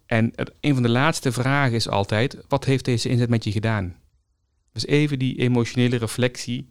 [0.05, 3.95] En een van de laatste vragen is altijd, wat heeft deze inzet met je gedaan?
[4.71, 6.69] Dus even die emotionele reflectie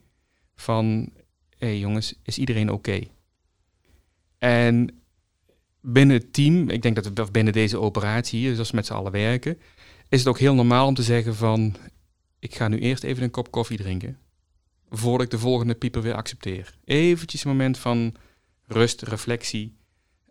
[0.55, 1.13] van,
[1.59, 2.91] hé hey jongens, is iedereen oké?
[2.91, 3.11] Okay?
[4.39, 5.01] En
[5.81, 8.93] binnen het team, ik denk dat we binnen deze operatie, dus als we met z'n
[8.93, 9.59] allen werken,
[10.09, 11.77] is het ook heel normaal om te zeggen van,
[12.39, 14.19] ik ga nu eerst even een kop koffie drinken,
[14.89, 16.75] voordat ik de volgende pieper weer accepteer.
[16.85, 18.15] Eventjes een moment van
[18.67, 19.77] rust, reflectie,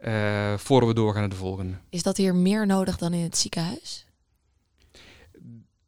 [0.02, 1.78] uh, voordat we doorgaan naar de volgende.
[1.90, 4.06] Is dat hier meer nodig dan in het ziekenhuis?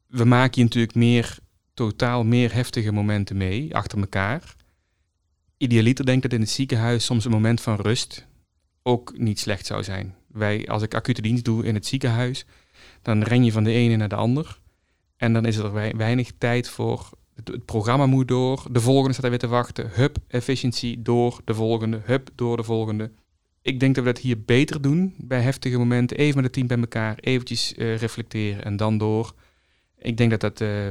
[0.06, 1.38] We maken hier natuurlijk meer,
[1.74, 4.54] totaal meer heftige momenten mee, achter elkaar.
[5.56, 8.26] Idealiter denkt dat in het ziekenhuis soms een moment van rust
[8.82, 10.14] ook niet slecht zou zijn.
[10.26, 12.44] Wij, als ik acute dienst doe in het ziekenhuis,
[13.02, 14.60] dan ren je van de ene naar de ander.
[15.16, 17.10] En dan is er weinig tijd voor.
[17.34, 18.66] Het, programma moet door.
[18.70, 19.90] De volgende staat er weer te wachten.
[19.92, 22.00] Hup, efficiëntie door de volgende.
[22.04, 23.10] Hup, door de volgende.
[23.62, 26.16] Ik denk dat we dat hier beter doen bij heftige momenten.
[26.16, 29.34] Even met het team bij elkaar, eventjes uh, reflecteren en dan door.
[29.98, 30.86] Ik denk dat dat, uh,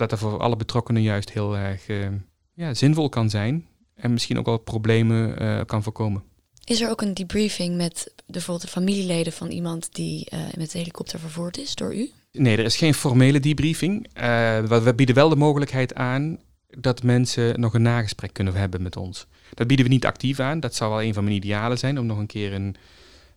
[0.00, 2.06] dat, dat voor alle betrokkenen juist heel erg uh,
[2.54, 3.66] ja, zinvol kan zijn.
[3.94, 6.22] En misschien ook wel problemen kan voorkomen.
[6.64, 10.78] Is er ook een debriefing met bijvoorbeeld de familieleden van iemand die uh, met de
[10.78, 12.10] helikopter vervoerd is door u?
[12.32, 14.06] Nee, er is geen formele debriefing.
[14.06, 18.96] Uh, we bieden wel de mogelijkheid aan dat mensen nog een nagesprek kunnen hebben met
[18.96, 19.26] ons.
[19.54, 20.60] Dat bieden we niet actief aan.
[20.60, 22.76] Dat zou wel een van mijn idealen zijn om nog een keer een,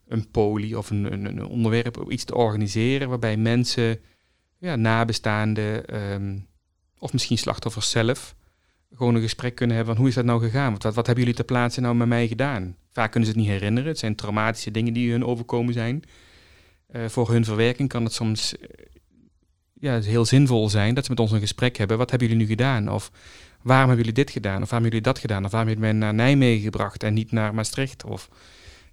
[0.08, 4.00] een poli of een, een, een onderwerp of iets te organiseren waarbij mensen,
[4.58, 6.48] ja, nabestaanden um,
[7.04, 8.36] of misschien slachtoffers zelf,
[8.96, 10.72] gewoon een gesprek kunnen hebben van hoe is dat nou gegaan?
[10.72, 12.76] Wat, wat, hebben jullie ter plaatse nou met mij gedaan?
[12.92, 13.90] Vaak kunnen ze het niet herinneren.
[13.90, 16.04] Het zijn traumatische dingen die hun overkomen zijn.
[16.96, 18.68] Uh, voor hun verwerking kan het soms uh,
[19.74, 21.98] ja, heel zinvol zijn dat ze met ons een gesprek hebben.
[21.98, 22.90] Wat hebben jullie nu gedaan?
[22.90, 23.12] Of
[23.62, 24.62] waarom hebben jullie dit gedaan?
[24.62, 25.46] Of waarom hebben jullie dat gedaan?
[25.46, 28.04] Of waarom hebben jullie mij naar Nijmegen gebracht en niet naar Maastricht?
[28.04, 28.30] Of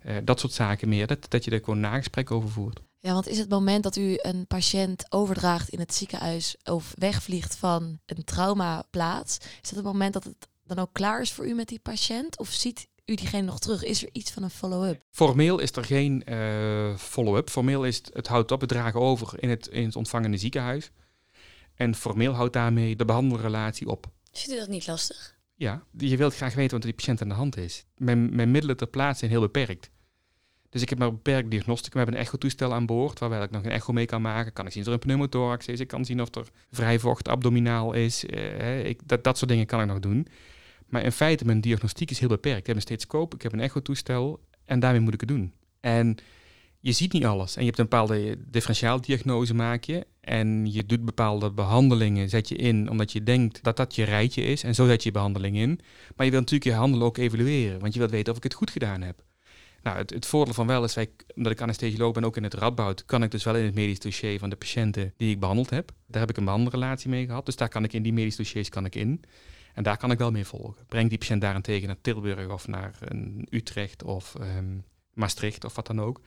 [0.07, 1.07] uh, dat soort zaken meer.
[1.07, 2.81] Dat, dat je er gewoon nagesprek over voert.
[3.03, 7.57] Ja, want is het moment dat u een patiënt overdraagt in het ziekenhuis of wegvliegt
[7.57, 11.55] van een traumaplaats, is dat het moment dat het dan ook klaar is voor u
[11.55, 12.39] met die patiënt?
[12.39, 13.85] Of ziet u diegene nog terug?
[13.85, 15.03] Is er iets van een follow-up?
[15.11, 17.51] Formeel is er geen uh, follow-up.
[17.51, 20.91] Formeel is het, het houdt op, het dragen over in het, in het ontvangende ziekenhuis.
[21.75, 24.11] En formeel houdt daarmee de behandelrelatie op.
[24.33, 25.39] Vindt u dat niet lastig?
[25.55, 27.85] Ja, je wilt graag weten wat die patiënt aan de hand is.
[27.97, 29.91] Mijn, mijn middelen ter plaatse zijn heel beperkt.
[30.71, 31.93] Dus ik heb maar beperkt diagnosticum.
[31.93, 34.53] We hebben een echotoestel aan boord, waar ik nog een echo mee kan maken.
[34.53, 35.81] Kan ik zien of er een pneumothorax is.
[35.81, 38.27] Ik kan zien of er vrij vocht abdominaal is.
[38.27, 40.27] Eh, ik, dat, dat soort dingen kan ik nog doen.
[40.87, 42.59] Maar in feite, mijn diagnostiek is heel beperkt.
[42.59, 45.53] Ik heb een stethoscoop, ik heb een echotoestel en daarmee moet ik het doen.
[45.81, 46.17] En
[46.81, 47.55] je ziet niet alles.
[47.55, 50.07] En je hebt een bepaalde differentiaaldiagnose maak je.
[50.21, 54.43] En je doet bepaalde behandelingen, zet je in, omdat je denkt dat dat je rijtje
[54.43, 54.63] is.
[54.63, 55.81] En zo zet je je behandeling in.
[56.17, 57.81] Maar je wilt natuurlijk je handelen ook evalueren.
[57.81, 59.23] Want je wilt weten of ik het goed gedaan heb.
[59.83, 62.55] Nou, het, het voordeel van wel is, wij, omdat ik anesthesioloog ben, ook in het
[62.55, 65.71] Radboud, kan ik dus wel in het medisch dossier van de patiënten die ik behandeld
[65.71, 65.93] heb.
[66.07, 67.47] Daar heb ik een behandelrelatie mee gehad.
[67.47, 69.25] Dus daar kan ik in die medisch dossiers kan ik in.
[69.75, 70.87] En daar kan ik wel mee volgen.
[70.87, 74.79] Breng die patiënt daarentegen naar Tilburg of naar een Utrecht of ehm,
[75.15, 76.21] Maastricht of wat dan ook.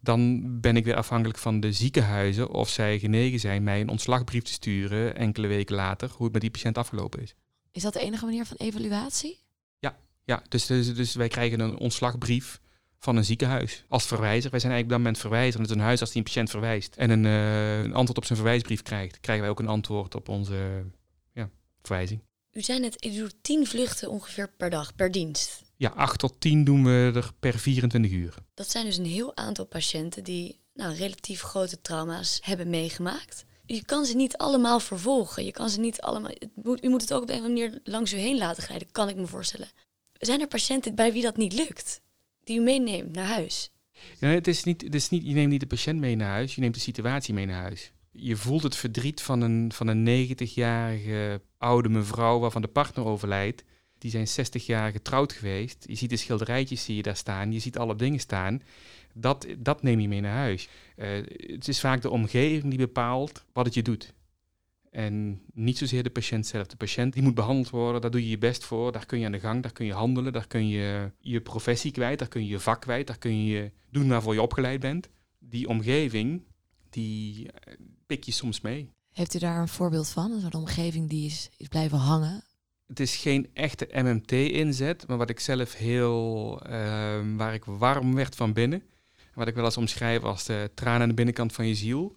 [0.00, 4.42] Dan ben ik weer afhankelijk van de ziekenhuizen of zij genegen zijn mij een ontslagbrief
[4.42, 7.34] te sturen enkele weken later, hoe het met die patiënt afgelopen is.
[7.72, 9.38] Is dat de enige manier van evaluatie?
[9.78, 12.60] Ja, ja dus, dus, dus wij krijgen een ontslagbrief
[13.00, 14.50] van een ziekenhuis als verwijzer.
[14.50, 15.60] Wij zijn eigenlijk op dat moment verwijzer.
[15.60, 18.24] Het is een huis als die een patiënt verwijst en een, uh, een, antwoord op
[18.24, 20.84] zijn verwijsbrief krijgt, krijgen wij ook een antwoord op onze
[21.32, 21.50] ja,
[21.82, 22.20] verwijzing.
[22.52, 25.62] U zei net, u doet tien vluchten ongeveer per dag, per dienst.
[25.76, 28.34] Ja, 8 tot 10 doen we er per 24 uur.
[28.54, 33.44] Dat zijn dus een heel aantal patiënten die nou, relatief grote trauma's hebben meegemaakt.
[33.66, 35.44] Je kan ze niet allemaal vervolgen.
[35.44, 36.30] Je kan ze niet allemaal.
[36.80, 39.08] u moet het ook op een of andere manier langs u heen laten glijden, kan
[39.08, 39.68] ik me voorstellen.
[40.12, 42.00] Zijn er patiënten bij wie dat niet lukt?
[42.50, 43.72] Die meeneemt naar huis?
[44.18, 46.74] Ja, het is niet, niet, je neemt niet de patiënt mee naar huis, je neemt
[46.74, 47.92] de situatie mee naar huis.
[48.10, 53.64] Je voelt het verdriet van een, van een 90-jarige oude mevrouw waarvan de partner overlijdt
[53.98, 55.84] die zijn 60 jaar getrouwd geweest.
[55.88, 58.62] Je ziet de schilderijtjes zie je daar staan, je ziet alle dingen staan.
[59.14, 60.68] Dat, dat neem je mee naar huis.
[60.96, 64.14] Uh, het is vaak de omgeving die bepaalt wat het je doet.
[64.90, 66.66] En niet zozeer de patiënt zelf.
[66.66, 68.92] De patiënt die moet behandeld worden, daar doe je je best voor.
[68.92, 71.90] Daar kun je aan de gang, daar kun je handelen, daar kun je je professie
[71.90, 75.08] kwijt, daar kun je je vak kwijt, daar kun je doen waarvoor je opgeleid bent.
[75.38, 76.42] Die omgeving,
[76.90, 77.74] die eh,
[78.06, 78.90] pik je soms mee.
[79.12, 80.32] Heeft u daar een voorbeeld van?
[80.32, 82.44] Een soort omgeving die is, is blijven hangen?
[82.90, 86.72] het is geen echte MMT-inzet, maar wat ik zelf heel, uh,
[87.36, 88.82] waar ik warm werd van binnen.
[89.34, 92.16] Wat ik wel eens omschrijf als de tranen aan de binnenkant van je ziel.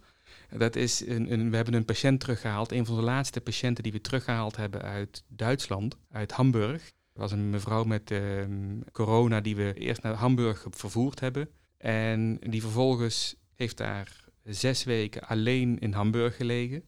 [0.57, 3.91] Dat is een, een, we hebben een patiënt teruggehaald, een van de laatste patiënten die
[3.91, 6.85] we teruggehaald hebben uit Duitsland, uit Hamburg.
[7.13, 8.43] Er was een mevrouw met uh,
[8.91, 11.49] corona die we eerst naar Hamburg vervoerd hebben.
[11.77, 16.83] En die vervolgens heeft daar zes weken alleen in Hamburg gelegen.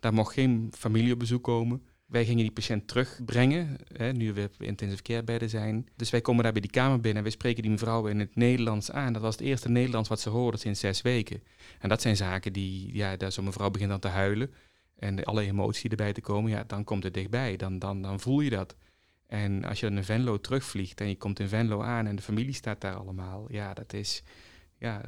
[0.00, 1.86] Daar mocht geen familie op bezoek komen.
[2.12, 5.88] Wij gingen die patiënt terugbrengen, hè, nu we intensive care bedden zijn.
[5.96, 8.36] Dus wij komen daar bij die kamer binnen en wij spreken die mevrouw in het
[8.36, 9.12] Nederlands aan.
[9.12, 11.42] Dat was het eerste Nederlands wat ze hoorde sinds zes weken.
[11.78, 14.52] En dat zijn zaken die, ja, daar zo'n mevrouw begint dan te huilen.
[14.98, 17.56] En alle emotie erbij te komen, ja, dan komt het dichtbij.
[17.56, 18.76] Dan, dan, dan voel je dat.
[19.26, 22.54] En als je in Venlo terugvliegt en je komt in Venlo aan en de familie
[22.54, 24.22] staat daar allemaal, ja, dat is,
[24.78, 25.02] ja,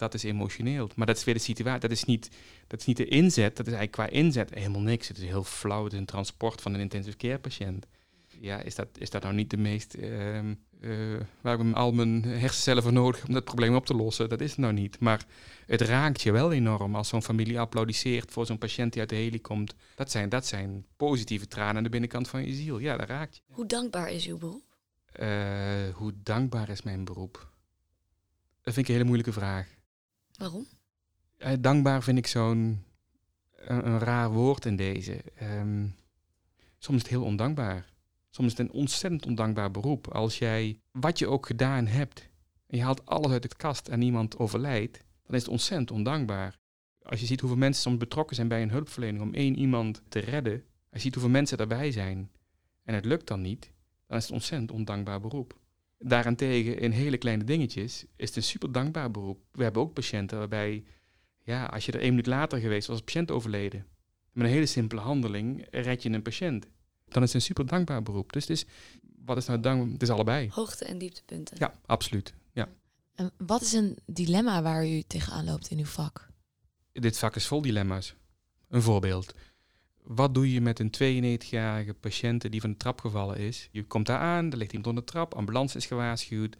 [0.00, 0.90] dat is emotioneel.
[0.94, 1.80] Maar dat is weer de situatie.
[1.80, 2.30] Dat is niet,
[2.66, 3.56] dat is niet de inzet.
[3.56, 5.08] Dat is eigenlijk qua inzet helemaal niks.
[5.08, 5.84] Het is heel flauw.
[5.84, 7.86] Het is een transport van een intensive care patiënt.
[8.40, 9.96] Ja, is dat, is dat nou niet de meest...
[9.96, 10.38] Uh,
[10.80, 14.28] uh, waar ik al mijn hersencellen voor nodig om dat probleem op te lossen?
[14.28, 15.00] Dat is het nou niet.
[15.00, 15.26] Maar
[15.66, 19.16] het raakt je wel enorm als zo'n familie applaudisseert voor zo'n patiënt die uit de
[19.16, 19.74] heli komt.
[19.94, 22.78] Dat zijn, dat zijn positieve tranen aan de binnenkant van je ziel.
[22.78, 23.42] Ja, dat raakt je.
[23.54, 24.62] Hoe dankbaar is uw beroep?
[25.20, 27.50] Uh, hoe dankbaar is mijn beroep?
[28.62, 29.78] Dat vind ik een hele moeilijke vraag.
[30.40, 30.66] Waarom?
[31.38, 32.84] Uh, dankbaar vind ik zo'n
[33.56, 35.22] een, raar woord in deze.
[35.42, 35.94] Um,
[36.78, 37.92] soms is het heel ondankbaar.
[38.30, 40.08] Soms is het een ontzettend ondankbaar beroep.
[40.08, 42.28] Als jij wat je ook gedaan hebt
[42.66, 46.58] en je haalt alles uit de kast en iemand overlijdt, dan is het ontzettend ondankbaar.
[47.02, 50.18] Als je ziet hoeveel mensen soms betrokken zijn bij een hulpverlening om één iemand te
[50.18, 52.30] redden, als je ziet hoeveel mensen erbij zijn
[52.84, 53.70] en het lukt dan niet,
[54.06, 55.59] dan is het ontzettend ondankbaar beroep.
[56.02, 59.44] Daarentegen in hele kleine dingetjes is het een super dankbaar beroep.
[59.52, 60.84] We hebben ook patiënten waarbij,
[61.42, 63.86] ja, als je er één minuut later geweest was, de patiënt overleden.
[64.32, 66.66] Met een hele simpele handeling red je een patiënt.
[67.08, 68.32] Dan is het een super dankbaar beroep.
[68.32, 68.64] Dus het is,
[69.24, 69.92] wat is nou dankbaar?
[69.92, 70.48] Het is allebei.
[70.52, 71.56] Hoogte- en dieptepunten.
[71.58, 72.34] Ja, absoluut.
[72.52, 72.68] Ja.
[73.14, 76.28] En wat is een dilemma waar u tegenaan loopt in uw vak?
[76.92, 78.14] Dit vak is vol dilemma's.
[78.68, 79.34] Een voorbeeld.
[80.14, 83.68] Wat doe je met een 92-jarige patiënt die van de trap gevallen is?
[83.72, 86.56] Je komt daar aan, er ligt iemand onder de trap, ambulance is gewaarschuwd,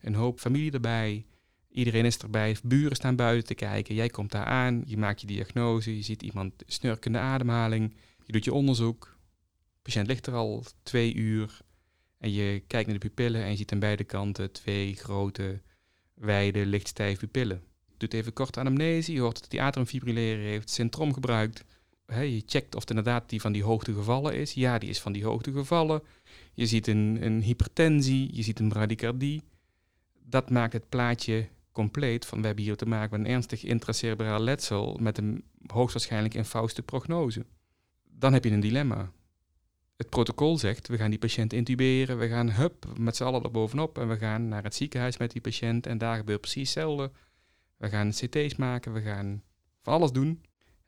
[0.00, 1.26] een hoop familie erbij,
[1.70, 5.26] iedereen is erbij, buren staan buiten te kijken, jij komt daar aan, je maakt je
[5.26, 9.18] diagnose, je ziet iemand snurkende ademhaling, je doet je onderzoek,
[9.74, 11.58] de patiënt ligt er al twee uur
[12.18, 15.62] en je kijkt naar de pupillen en je ziet aan beide kanten twee grote,
[16.14, 17.62] wijde, lichtstijve pupillen.
[17.96, 21.64] Doet even kort anamnese, je hoort dat hij atriumfibrilleren heeft, centrom gebruikt,
[22.06, 24.52] je checkt of het inderdaad die van die hoogte gevallen is.
[24.52, 26.02] Ja, die is van die hoogte gevallen.
[26.54, 29.42] Je ziet een, een hypertensie, je ziet een bradykardie.
[30.22, 34.40] dat maakt het plaatje compleet van we hebben hier te maken met een ernstig intracerebraal
[34.40, 37.46] letsel met een hoogstwaarschijnlijk infauste prognose.
[38.04, 39.12] Dan heb je een dilemma.
[39.96, 43.50] Het protocol zegt, we gaan die patiënt intuberen, we gaan hup met z'n allen er
[43.50, 47.10] bovenop en we gaan naar het ziekenhuis met die patiënt en daar gebeurt precies hetzelfde.
[47.76, 49.42] We gaan CT's maken, we gaan
[49.82, 50.42] van alles doen.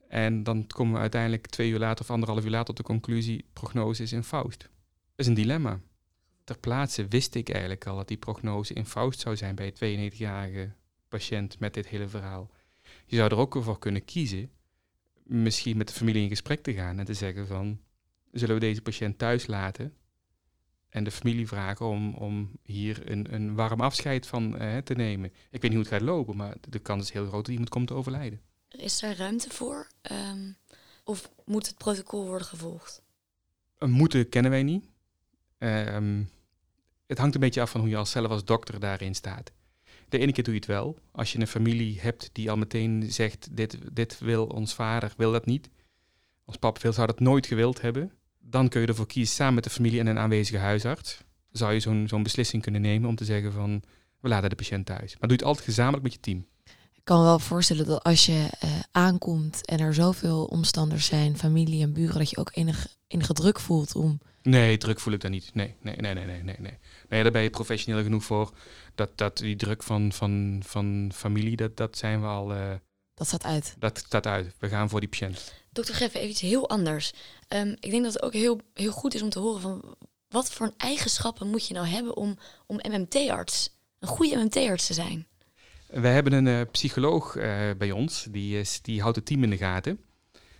[0.08, 3.44] En dan komen we uiteindelijk twee uur later of anderhalf uur later tot de conclusie,
[3.52, 4.60] prognose is infaust.
[4.60, 4.68] Dat
[5.16, 5.80] is een dilemma.
[6.44, 10.72] Ter plaatse wist ik eigenlijk al dat die prognose infaust zou zijn bij een 92-jarige
[11.08, 12.50] patiënt met dit hele verhaal.
[13.06, 14.50] Je zou er ook voor kunnen kiezen,
[15.22, 17.80] misschien met de familie in gesprek te gaan en te zeggen van,
[18.32, 19.94] zullen we deze patiënt thuis laten
[20.88, 25.30] en de familie vragen om, om hier een, een warm afscheid van eh, te nemen.
[25.30, 27.68] Ik weet niet hoe het gaat lopen, maar de kans is heel groot dat iemand
[27.68, 28.40] komt te overlijden.
[28.68, 29.86] Is daar ruimte voor?
[30.02, 30.52] Ehm,
[31.04, 33.02] of moet het protocol worden gevolgd?
[33.78, 34.84] Een moeten kennen wij niet.
[35.58, 36.22] Ehm,
[37.06, 39.52] het hangt een beetje af van hoe je als zelf als dokter daarin staat.
[40.08, 40.98] De ene keer doe je het wel.
[41.12, 45.32] Als je een familie hebt die al meteen zegt, dit, dit wil ons vader, wil
[45.32, 45.70] dat niet.
[46.44, 48.12] Ons papa wil, zou dat nooit gewild hebben.
[48.38, 51.80] Dan kun je ervoor kiezen, samen met de familie en een aanwezige huisarts, zou je
[51.80, 53.82] zo'n zo'n beslissing kunnen nemen om te zeggen van,
[54.20, 55.12] we laten de patiënt thuis.
[55.18, 56.46] Maar doe het altijd gezamenlijk met je team.
[57.06, 61.38] Ik kan me wel voorstellen dat als je eh, aankomt en er zoveel omstanders zijn,
[61.38, 64.20] familie en buren, dat je ook enig, enige druk voelt om...
[64.42, 65.54] Nee, druk voel ik daar niet.
[65.54, 66.56] Nee, nee, nee, nee, nee, nee.
[66.58, 66.78] nee.
[67.08, 68.52] nee daar ben je professioneel genoeg voor.
[68.94, 72.52] Dat, dat die druk van, van, van familie, dat, dat zijn we al...
[72.54, 72.74] eh,
[73.14, 73.74] Dat staat uit.
[73.78, 74.54] dat staat uit.
[74.58, 75.52] We gaan voor die patiënt.
[75.72, 77.12] Dokter Geffen, even iets heel anders.
[77.48, 79.96] Ehm, ik denk dat het ook heel, heel goed is om te horen van
[80.28, 85.26] wat voor eigenschappen moet je nou hebben om, om MMT-arts, een goede MMT-arts te zijn?
[86.00, 89.56] We hebben een eh, psycholoog eh, bij ons, die, die houdt het team in de
[89.56, 90.00] gaten.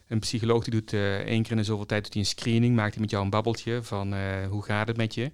[0.06, 2.92] Een psycholoog die doet eh, één keer in zoveel tijd doet hij een screening, maakt
[2.92, 5.32] hij met jou een babbeltje van hoe gaat het met je.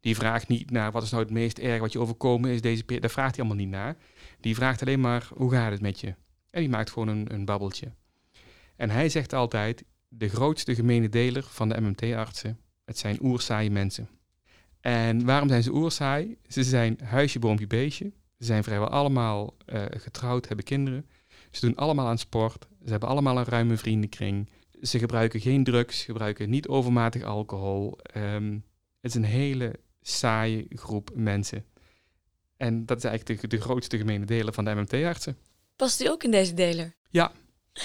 [0.00, 2.84] Die vraagt niet naar wat is nou het meest erg wat je overkomen is deze.
[2.84, 3.96] Daar vraagt hij allemaal niet naar.
[4.40, 6.14] Die vraagt alleen maar hoe gaat het met je.
[6.50, 7.92] En die maakt gewoon een, een babbeltje.
[8.76, 14.08] En hij zegt altijd, de grootste gemene deler van de MMT-artsen, het zijn oerzaaie mensen.
[14.80, 16.36] En waarom zijn ze oerzaai?
[16.48, 18.12] Ze zijn huisje, boompje, beestje.
[18.42, 21.06] Ze zijn vrijwel allemaal eh, getrouwd, hebben kinderen.
[21.50, 22.66] Ze doen allemaal aan sport.
[22.84, 24.48] Ze hebben allemaal een ruime vriendenkring.
[24.82, 27.98] Ze gebruiken geen drugs, gebruiken niet overmatig alcohol.
[28.02, 28.52] Ehm,
[29.00, 31.64] het is een hele saaie groep mensen.
[32.56, 35.36] En dat is eigenlijk de, de grootste gemene deler van de MMT-artsen.
[35.76, 36.94] Past u ook in deze deler?
[37.10, 37.32] Ja.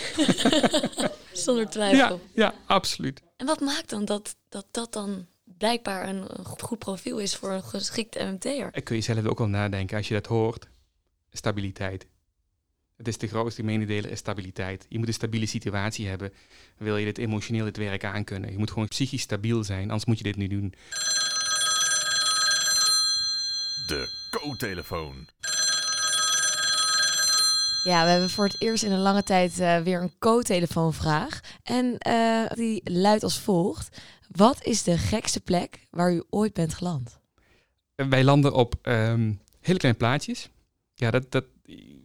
[1.34, 2.22] Zonder Ja, twijfel.
[2.34, 3.22] ja, absoluut.
[3.38, 5.26] En wat maakt dan dat dat, dat dan
[5.58, 8.70] blijkbaar een, een goed profiel is voor een geschikte MMT'er?
[8.72, 10.67] En kun je zelf ook wel nadenken als je dat hoort.
[11.32, 12.08] Stabiliteit.
[12.98, 14.86] Het is de grootste mededeler is stabiliteit.
[14.89, 16.34] Je moet een stabiele situatie hebben.
[16.78, 18.52] Wil je dit emotioneel dit werk aankunnen?
[18.52, 20.74] Je moet gewoon psychisch stabiel zijn, anders moet je dit niet doen.
[23.88, 25.28] De co-telefoon.
[27.84, 31.39] Ja, we hebben voor het eerst in een lange tijd eh, weer een co-telefoonvraag.
[31.63, 33.98] En eh, die luidt als volgt.
[34.31, 37.19] Wat is de gekste plek waar u ooit bent geland?
[37.95, 40.49] Wij landen op ehm, hele kleine plaatjes.
[40.95, 41.45] Ja, dat, dat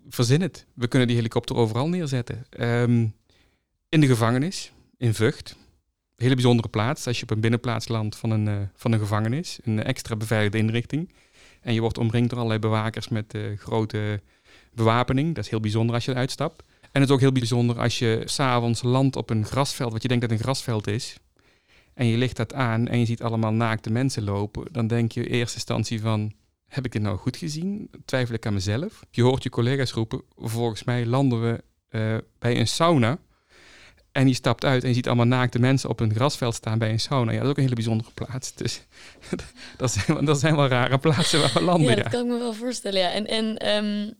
[0.08, 0.66] verzin het.
[0.74, 2.46] We kunnen die helikopter overal neerzetten.
[2.50, 3.06] Ehm,
[3.88, 5.50] in de gevangenis, in Vught.
[5.50, 7.06] Een hele bijzondere plaats.
[7.06, 9.58] Als je op een binnenplaats landt van een, eh, van een gevangenis.
[9.62, 11.12] Een extra beveiligde inrichting.
[11.60, 14.20] En je wordt omringd door allerlei bewakers met eh, grote
[14.74, 15.34] bewapening.
[15.34, 16.62] Dat is heel bijzonder als je eruit stapt.
[16.80, 20.08] En het is ook heel bijzonder als je s'avonds landt op een grasveld, wat je
[20.08, 21.16] denkt dat een grasveld is.
[21.94, 24.72] En je ligt dat aan en je ziet allemaal naakte mensen lopen.
[24.72, 26.32] Dan denk je in eerste instantie van,
[26.66, 27.90] heb ik dit nou goed gezien?
[28.04, 29.04] Twijfel ik aan mezelf?
[29.10, 33.18] Je hoort je collega's roepen, volgens mij landen we eh, bij een sauna.
[34.12, 36.90] En je stapt uit en je ziet allemaal naakte mensen op een grasveld staan bij
[36.90, 37.32] een sauna.
[37.32, 38.54] Ja, dat is ook een hele bijzondere plaats.
[38.54, 38.82] Dus
[39.76, 41.90] dat, zijn, dat zijn wel rare plaatsen waar we landen.
[41.90, 43.00] Ja, Ja, dat kan ik me wel voorstellen.
[43.00, 43.10] Ja.
[43.10, 44.10] En, en, ehm,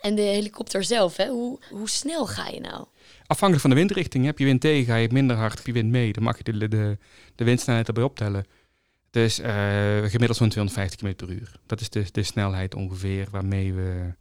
[0.00, 1.28] en de helikopter zelf, hè?
[1.28, 2.86] Hoe, hoe snel ga je nou?
[3.30, 4.24] Afhankelijk van de windrichting.
[4.24, 5.56] Heb je wind tegen, ga je minder hard.
[5.56, 6.98] Heb je wind mee, dan mag je de, de,
[7.34, 8.44] de windsnelheid erbij optellen.
[9.10, 9.52] Dus eh,
[10.04, 11.60] gemiddeld zo'n 250 km per uur.
[11.66, 14.14] Dat is de, de snelheid ongeveer waarmee we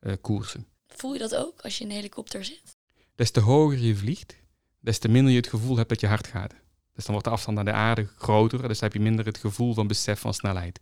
[0.00, 0.66] eh, koersen.
[0.86, 2.76] Voel je dat ook als je in een helikopter zit?
[3.14, 4.36] Des te hoger je vliegt,
[4.80, 6.54] des te minder je het gevoel hebt dat je hard gaat.
[6.94, 9.38] Dus dan wordt de afstand naar de aarde groter, dus dan heb je minder het
[9.38, 10.80] gevoel van besef van snelheid.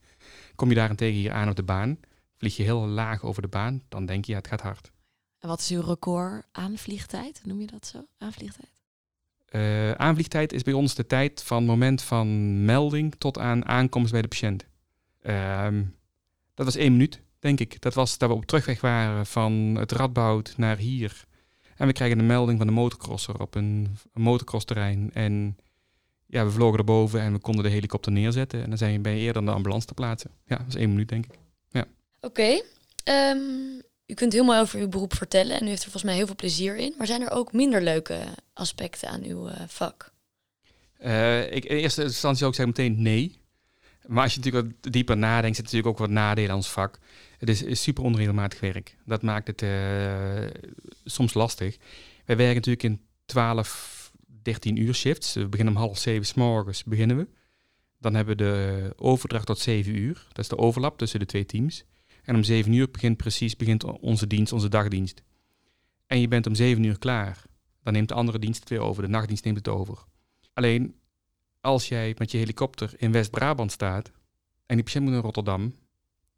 [0.55, 1.99] Kom je daarentegen hier aan op de baan,
[2.37, 4.92] vlieg je heel laag over de baan, dan denk je ja, het gaat hard.
[5.43, 7.41] En wat is uw record aanvliegtijd?
[7.45, 8.07] Noem je dat zo?
[8.19, 8.69] Aanvliegtijd?
[9.49, 14.23] Eh, aanvliegtijd is bij ons de tijd van moment van melding tot aan aankomst bij
[14.23, 14.65] de patiënt.
[15.23, 15.85] Ehm,
[16.55, 17.81] dat was één minuut, denk ik.
[17.81, 21.25] Dat was dat we op terugweg waren van het Radboud naar hier.
[21.77, 25.11] En we krijgen een melding van de motocrosser op een, een motocrossterrein.
[25.13, 25.57] En
[26.27, 28.63] ja, we vlogen erboven en we konden de helikopter neerzetten.
[28.63, 30.31] En dan zijn je bij eerder de ambulance te plaatsen.
[30.47, 31.39] Ja, dat was één minuut, denk ik.
[32.21, 32.63] Oké.
[33.05, 33.39] ehm,
[34.13, 36.35] u kunt mooi over uw beroep vertellen en u heeft er volgens mij heel veel
[36.35, 36.95] plezier in.
[36.99, 38.21] Maar zijn er ook minder leuke
[38.53, 40.13] aspecten aan uw eh, vak?
[40.99, 43.41] Eh, ik, in eerste instantie zou ik zeggen meteen nee.
[44.07, 46.99] Maar als je natuurlijk wat dieper nadenkt, zit natuurlijk ook wat nadelen aan ons vak.
[47.39, 48.97] Het is, is super onregelmatig werk.
[49.05, 50.63] Dat maakt het eh,
[51.05, 51.77] soms lastig.
[52.25, 55.35] Wij werken natuurlijk in 12, 13 uur shifts.
[55.35, 57.29] We beginnen om half zeven s morgens beginnen we.
[58.01, 60.27] Dan hebben we de overdracht tot 7 uur.
[60.29, 61.85] Dat is de overlap tussen de twee teams.
[62.23, 65.23] En om 7 uur begint precies begint onze dienst, onze dagdienst.
[66.07, 67.43] En je bent om 7 uur klaar.
[67.83, 69.03] Dan neemt de andere dienst het weer over.
[69.03, 70.05] De nachtdienst neemt het over.
[70.53, 70.95] Alleen
[71.61, 74.13] als jij met je helikopter in West-Brabant staat
[74.67, 75.75] en die patiënt moet naar Rotterdam,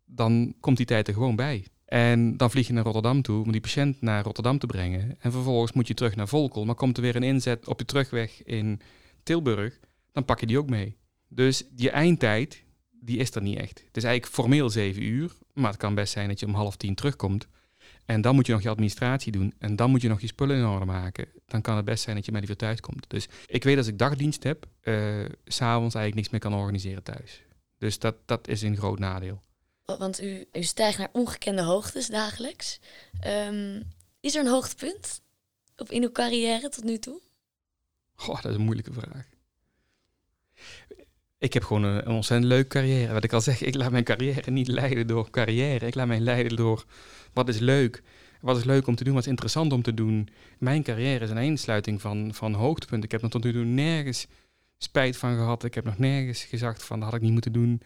[0.04, 1.66] dan komt die tijd er gewoon bij.
[1.84, 5.16] En dan vlieg je naar Rotterdam toe om die patiënt naar Rotterdam te brengen.
[5.20, 6.64] En vervolgens moet je terug naar Volkel.
[6.64, 8.80] Maar komt er weer een inzet op je terugweg in
[9.22, 9.80] Tilburg,
[10.12, 10.96] dan pak je die ook mee.
[11.28, 12.63] Dus je eindtijd,
[13.04, 13.82] die is er niet echt.
[13.86, 16.76] Het is eigenlijk formeel zeven uur, maar het kan best zijn dat je om half
[16.76, 17.46] tien terugkomt.
[18.04, 19.54] En dan moet je nog je administratie doen.
[19.58, 21.28] En dan moet je nog je spullen in orde maken.
[21.46, 23.10] Dan kan het best zijn dat je met die thuis komt.
[23.10, 27.42] Dus ik weet als ik dagdienst heb, eh, s'avonds eigenlijk niks meer kan organiseren thuis.
[27.78, 29.42] Dus dat, dat is een groot nadeel.
[29.84, 32.80] Wa- Want u, u stijgt naar ongekende hoogtes dagelijks.
[33.20, 33.82] Ehm,
[34.20, 35.20] is er een hoogtepunt
[35.76, 37.20] op in uw carrière tot nu toe?
[38.14, 39.28] Goh, dat is een moeilijke vraag.
[41.44, 43.12] Ik heb gewoon een, ontzettend leuke carrière.
[43.12, 45.86] Wat ik al zeg, ik laat mijn carrière niet leiden door carrière.
[45.86, 46.84] Ik laat mij leiden door
[47.32, 48.02] wat is leuk.
[48.40, 50.28] Wat is leuk om te doen, wat is interessant om te doen.
[50.58, 53.04] Mijn carrière is een eensluiting van, van hoogtepunten.
[53.04, 54.26] Ik heb er tot nu toe nergens
[54.78, 55.64] spijt van gehad.
[55.64, 57.82] Ik heb nog nergens gezegd van dat had ik niet moeten doen.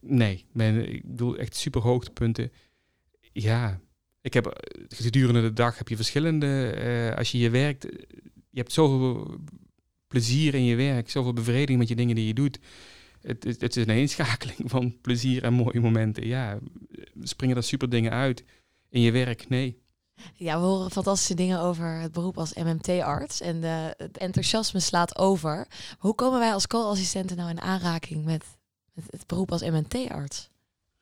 [0.00, 2.52] Nee, ben, ik bedoel echt super hoogtepunten.
[3.32, 3.80] Ja,
[4.20, 6.70] ik heb gedurende de dag heb je verschillende.
[6.70, 7.98] eh, als je hier werkt, eh,
[8.50, 9.38] je hebt zoveel
[10.12, 12.58] plezier in je werk, zoveel bevrediging met je dingen die je doet.
[13.20, 16.26] Het, het, het is een eenschakeling van plezier en mooie momenten.
[16.26, 16.58] Ja,
[17.22, 18.44] springen er super dingen uit
[18.90, 19.48] in je werk?
[19.48, 19.80] Nee.
[20.34, 23.40] Ja, we horen fantastische dingen over het beroep als MMT-arts.
[23.40, 25.66] En de, het enthousiasme slaat over.
[25.98, 28.44] Hoe komen wij als co-assistenten nou in aanraking met,
[28.92, 30.50] met het beroep als MMT-arts?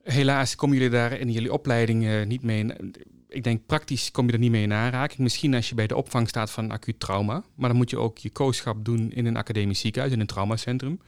[0.02, 2.60] Helaas komen jullie daar in jullie opleiding eh, niet mee.
[2.60, 2.94] In,
[3.30, 5.18] ik denk praktisch kom je er niet mee in aanraking.
[5.18, 7.44] Misschien als je bij de opvang staat van acuut trauma.
[7.54, 11.00] Maar dan moet je ook je kooschap doen in een academisch ziekenhuis, in een traumacentrum.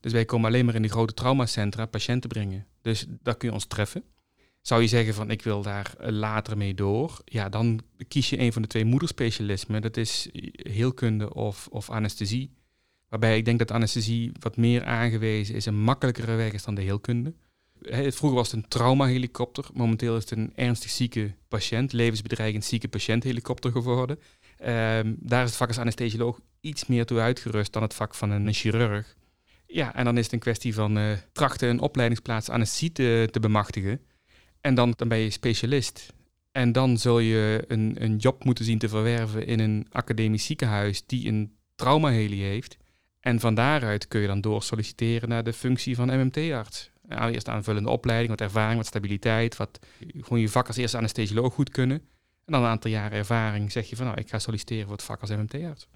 [0.00, 2.66] Dus wij komen alleen maar in die grote traumacentra patiënten brengen.
[2.82, 4.04] Dus daar kun je ons treffen.
[4.60, 7.20] Zou je zeggen van ik wil daar eh, later mee door?
[7.24, 9.82] Ja, dan kies je een van de twee moederspecialismen.
[9.82, 12.50] Dat is heelkunde of, of anesthesie.
[13.08, 16.82] Waarbij ik denk dat anesthesie wat meer aangewezen is, een makkelijkere weg is dan de
[16.82, 17.34] heelkunde.
[17.90, 19.64] Vroeger was het een traumahelikopter.
[19.72, 24.18] Momenteel is het een ernstig zieke patiënt, levensbedreigend zieke patiënthelikopter geworden.
[24.56, 28.30] Ehm, daar is het vak als anesthesioloog iets meer toe uitgerust dan het vak van
[28.30, 29.16] een chirurg.
[29.66, 33.40] Ja, en dan is het een kwestie van eh, trachten een opleidingsplaats anesthesie te, te
[33.40, 34.00] bemachtigen.
[34.60, 36.12] En dan, dan ben je specialist.
[36.52, 41.06] En dan zul je een, een job moeten zien te verwerven in een academisch ziekenhuis
[41.06, 42.76] die een traumaheli heeft.
[43.20, 46.90] En van daaruit kun je dan door solliciteren naar de functie van MMT-arts.
[47.08, 49.78] Nou, eerst aanvullende opleiding, wat ervaring, wat stabiliteit, wat
[50.20, 51.96] gewoon je vak als eerste anesthesioloog goed kunnen.
[52.44, 55.02] En dan een aantal jaren ervaring zeg je van nou, ik ga solliciteren voor het
[55.04, 55.88] vak als MMT-arts.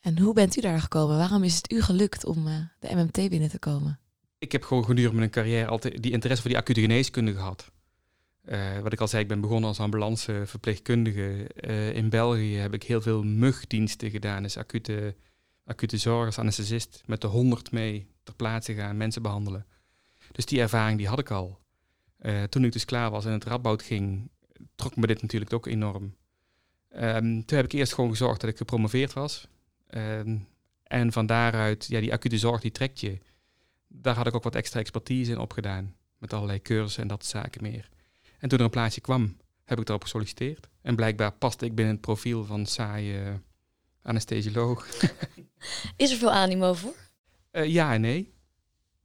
[0.00, 1.16] En hoe bent u daar gekomen?
[1.16, 3.98] Waarom is het u gelukt om eh, de MMT binnen te komen?
[4.38, 7.70] Ik heb gewoon gedurende mijn carrière altijd die interesse voor die acute geneeskunde gehad.
[8.42, 11.46] Eh, wat ik al zei, ik ben begonnen als ambulanceverpleegkundige.
[11.54, 15.16] Eh in België heb ik heel veel mugdiensten gedaan, dus acute,
[15.64, 17.02] acute zorg als anesthesist.
[17.06, 19.66] Met de 100 mee ter plaatse gaan, mensen behandelen.
[20.32, 21.60] Dus die ervaring die had ik al.
[22.18, 24.30] Eh, toen ik dus klaar was en het Radboud ging,
[24.74, 26.16] trok me dit natuurlijk ook enorm.
[26.88, 29.48] Ehm, toen heb ik eerst gewoon gezorgd dat ik gepromoveerd was.
[29.86, 30.38] Ehm,
[30.82, 33.18] en van daaruit, ja, die acute zorg die trekt je.
[33.88, 35.94] Daar had ik ook wat extra expertise in opgedaan.
[36.18, 37.88] Met allerlei cursussen en dat soort zaken meer.
[38.38, 40.68] En toen er een plaatsje kwam, heb ik erop gesolliciteerd.
[40.82, 43.40] En blijkbaar paste ik binnen het profiel van saaie
[44.02, 44.86] anesthesioloog.
[45.96, 46.94] Is er veel animo voor?
[47.50, 48.32] Eh, ja en nee.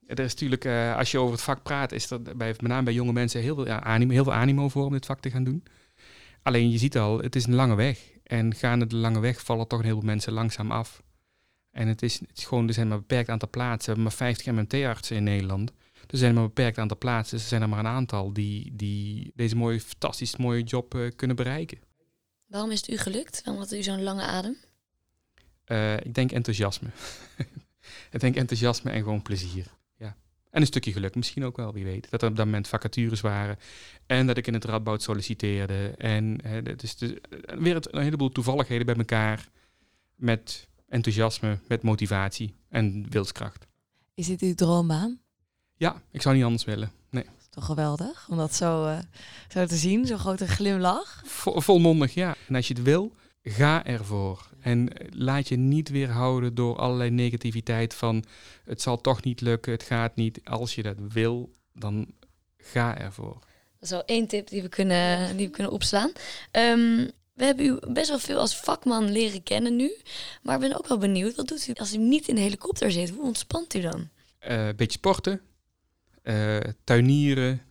[0.08, 2.84] Er is natuurlijk, eh, als je over het vak praat, is er bij, met name
[2.84, 5.30] bij jonge mensen heel veel, ja, animo, heel veel animo voor om dit vak te
[5.30, 5.64] gaan doen.
[6.42, 8.00] Alleen je ziet al, het is een lange weg.
[8.24, 11.04] En gaande de lange weg vallen toch een heleboel mensen langzaam af.
[11.72, 13.94] En het is, het is gewoon, er zijn maar een beperkt aantal plaatsen.
[13.94, 15.72] We hebben maar 50 MMT-artsen in Nederland.
[16.08, 17.36] Er zijn maar een beperkt aantal plaatsen.
[17.36, 21.12] Dus er zijn er maar een aantal die, die deze mooie, fantastisch mooie job eh,
[21.16, 21.80] kunnen bereiken.
[22.46, 23.42] Waarom is het u gelukt?
[23.44, 24.58] Waarom had u zo'n lange adem?
[25.64, 26.90] Eh, ik denk enthousiasme.
[28.12, 29.66] ik denk enthousiasme en gewoon plezier.
[30.58, 32.10] En een stukje geluk misschien ook wel, wie weet.
[32.10, 33.58] Dat er op dat moment vacatures waren.
[34.06, 35.94] En dat ik in het Radboud solliciteerde.
[35.98, 37.14] En uh, het is dus,
[37.60, 39.50] weer het, een heleboel toevalligheden bij elkaar.
[40.16, 43.68] Met enthousiasme, met motivatie en wilskracht.
[44.14, 45.20] Is dit uw droombaan?
[45.76, 46.92] Ja, ik zou niet anders willen.
[47.10, 47.26] Nee.
[47.50, 49.00] Toch geweldig om dat zo, eh,
[49.48, 51.22] zo te zien, zo'n grote glimlach.
[51.26, 52.36] Vo- volmondig, ja.
[52.48, 54.50] En als je het wil, ga ervoor.
[54.68, 58.24] En eh, laat je niet weerhouden door allerlei negativiteit van
[58.66, 60.40] het zal toch niet lukken, het gaat niet.
[60.44, 62.08] Als je dat wil, dan
[62.58, 63.34] ga ervoor.
[63.34, 66.12] Dat is wel één tip die we kunnen, die we kunnen opslaan.
[66.52, 69.96] Ehm, we hebben u best wel veel als vakman leren kennen nu.
[70.42, 72.92] Maar ik ben ook wel benieuwd, wat doet u als u niet in de helikopter
[72.92, 73.10] zit?
[73.10, 74.10] Hoe ontspant u dan?
[74.40, 75.42] Een beetje sporten,
[76.22, 77.62] eh, tuinieren,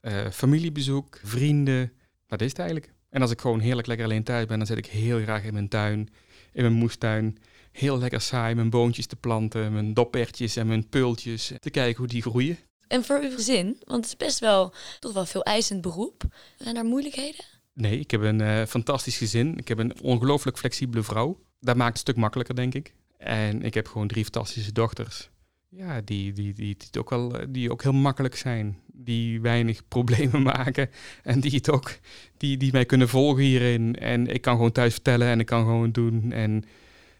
[0.00, 1.92] eh, familiebezoek, vrienden.
[2.26, 2.92] Dat is het eigenlijk.
[3.14, 5.52] En als ik gewoon heerlijk lekker alleen thuis ben, dan zit ik heel graag in
[5.52, 6.08] mijn tuin,
[6.54, 7.38] in mijn moestuin.
[7.72, 11.52] Heel lekker saai mijn boontjes te planten, mijn doppertjes en mijn peultjes.
[11.60, 12.58] Te kijken hoe die groeien.
[12.88, 16.22] En voor uw gezin, want het is best wel toch wel veel eisend beroep.
[16.56, 17.44] Zijn daar moeilijkheden?
[17.72, 19.58] Nee, ik heb een eh, fantastisch gezin.
[19.58, 21.40] Ik heb een ongelooflijk flexibele vrouw.
[21.60, 22.94] Dat maakt het een stuk makkelijker, denk ik.
[23.16, 25.30] En ik heb gewoon drie fantastische dochters.
[25.76, 28.78] Ja, die, die, die, die, ook wel, eh, die ook heel makkelijk zijn.
[28.86, 30.90] Die weinig problemen maken.
[31.22, 31.98] En die, het ook,
[32.36, 33.96] die, die mij kunnen volgen hierin.
[33.96, 36.32] En ik kan gewoon thuis vertellen en ik kan gewoon doen.
[36.32, 36.64] En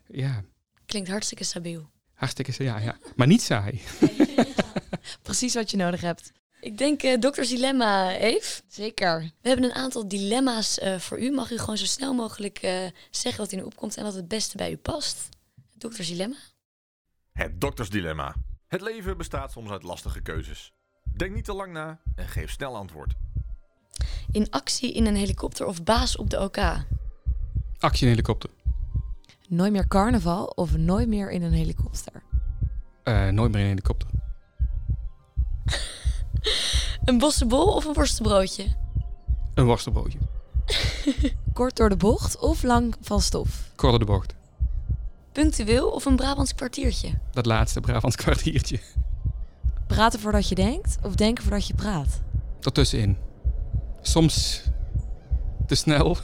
[0.07, 0.45] ja,
[0.87, 1.91] Klinkt hartstikke stabiel.
[2.15, 2.99] hartstikke ja, ja.
[3.17, 3.81] Maar niet saai.
[5.23, 6.33] Precies wat je nodig hebt.
[6.61, 8.63] Ik denk eh dokters dilemma, Eve.
[8.69, 9.21] Zeker.
[9.41, 11.31] We hebben een aantal dilemma's eh, voor u.
[11.31, 14.29] Mag u gewoon zo snel mogelijk eh, zeggen wat u nu opkomt en wat het
[14.29, 15.29] beste bij u past?
[15.73, 16.37] Dokters dilemma.
[17.39, 18.35] Het doktersdilemma.
[18.67, 20.73] Het leven bestaat soms uit lastige keuzes.
[21.17, 23.15] Denk niet te lang na en geef snel antwoord.
[24.31, 26.57] In actie in een helikopter of baas op de OK?
[27.79, 28.51] Actie in helikopter.
[29.49, 32.23] Nooit meer carnaval of nooit meer in een helikopter?
[33.03, 34.09] Eh, nooit meer in een helikopter.
[37.05, 38.77] Een bossenbol of een worstenbroodje?
[39.55, 40.19] Een worstenbroodje.
[41.53, 43.73] Kort door de bocht of lang van stof?
[43.77, 44.35] Kort door de bocht.
[45.35, 47.09] Punctueel of een Brabants kwartiertje?
[47.31, 48.79] Dat laatste Brabants kwartiertje.
[49.87, 52.21] Praten voordat je denkt of denken voordat je praat?
[52.61, 53.17] Ertussenin.
[54.03, 54.63] Soms
[55.67, 56.17] te snel.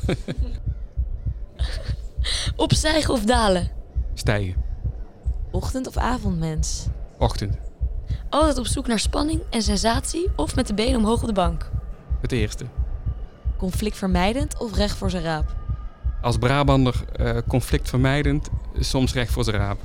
[2.56, 3.70] Opstijgen of dalen?
[4.14, 4.54] Stijgen.
[5.50, 6.86] Ochtend- of avondmens?
[7.18, 7.56] Ochtend.
[8.28, 11.70] Altijd op zoek naar spanning en sensatie of met de benen omhoog op de bank?
[12.20, 12.64] Het eerste.
[13.56, 15.56] Conflictvermijdend of recht voor zijn raap?
[16.22, 18.48] Als Brabander eh, conflictvermijdend,
[18.79, 19.81] soms recht voor zijn raap.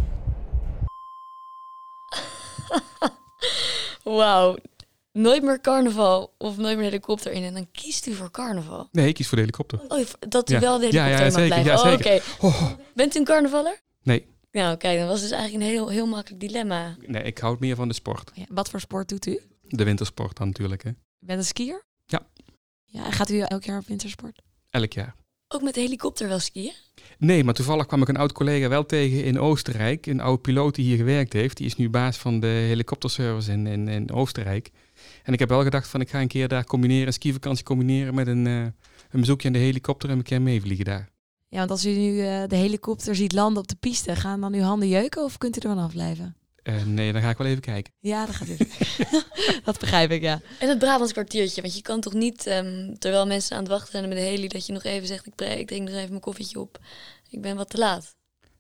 [4.04, 4.58] Wauw.
[5.12, 8.88] Nooit meer carnaval of nooit meer helikopter in en dan kiest u voor carnaval.
[8.92, 9.80] Nee, ik kies voor de helikopter.
[9.88, 10.60] Oh, dat u Ja.
[10.60, 12.42] wel de Ja, ja, helikopter mag zeker, blijven.
[12.42, 12.66] ja, Oh, oké.
[12.66, 13.82] Oh, Bent u een carnavaller?
[14.04, 16.96] nee, Nou, kijk, dat was dus eigenlijk een heel, heel makkelijk dilemma.
[17.00, 18.32] nee, ik houd meer van de sport.
[18.34, 19.40] Ja, wat voor sport doet u?
[19.62, 20.90] De wintersport dan natuurlijk, hè.
[20.90, 21.84] U bent een skier?
[22.06, 22.28] Ja.
[22.84, 24.42] Ja, gaat u elk jaar op wintersport?
[24.70, 25.16] Elk jaar.
[25.56, 26.74] Ook met de helikopter wel skiën?
[27.18, 30.06] Nee, maar toevallig kwam ik een oud collega wel tegen in Oostenrijk.
[30.06, 31.58] Een oud piloot die hier gewerkt heeft.
[31.58, 34.72] Die is nu baas van de helikopterservice in, in, in Oostenrijk.
[35.24, 38.16] En ik heb wel gedacht van ik ga een keer daar combineren, een skivakantie combineren
[38.16, 38.62] met een, eh,
[39.12, 41.10] een bezoekje aan de helikopter en een keer meevliegen daar.
[41.48, 44.54] Ja, want als u nu eh, de helikopter ziet landen op de piste, gaan dan
[44.54, 46.36] uw handen jeuken of kunt u er vanaf blijven?
[46.66, 47.94] Eh, nee, dan ga ik wel even kijken.
[48.00, 48.58] Ja, dat gaat u.
[49.66, 50.42] dat begrijp ik, ja.
[50.60, 53.92] En het Brabants kwartiertje, want je kan toch niet, ehm, terwijl mensen aan het wachten
[53.92, 56.22] zijn met de heli, dat je nog even zegt, ik, ik drink nog even mijn
[56.22, 56.80] koffietje op.
[57.30, 58.16] Ik ben wat te laat.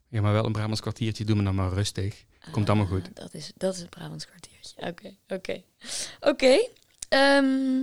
[0.09, 2.23] Ja, maar wel een Brabants kwartiertje, doe me dan maar rustig.
[2.51, 3.05] Komt allemaal goed.
[3.07, 4.87] Ah, Dat is, dat is het Brabants kwartiertje.
[4.87, 5.61] Oké, oké.
[6.19, 6.67] Oké.
[7.09, 7.81] ehm,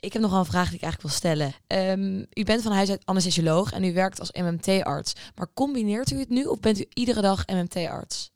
[0.00, 1.54] Ik heb nog wel een vraag die ik eigenlijk wil stellen.
[1.66, 5.12] Ehm, u bent van huis uit anesthesioloog en u werkt als MMT-arts.
[5.34, 8.30] Maar combineert u het nu of bent u iedere dag MMT-arts?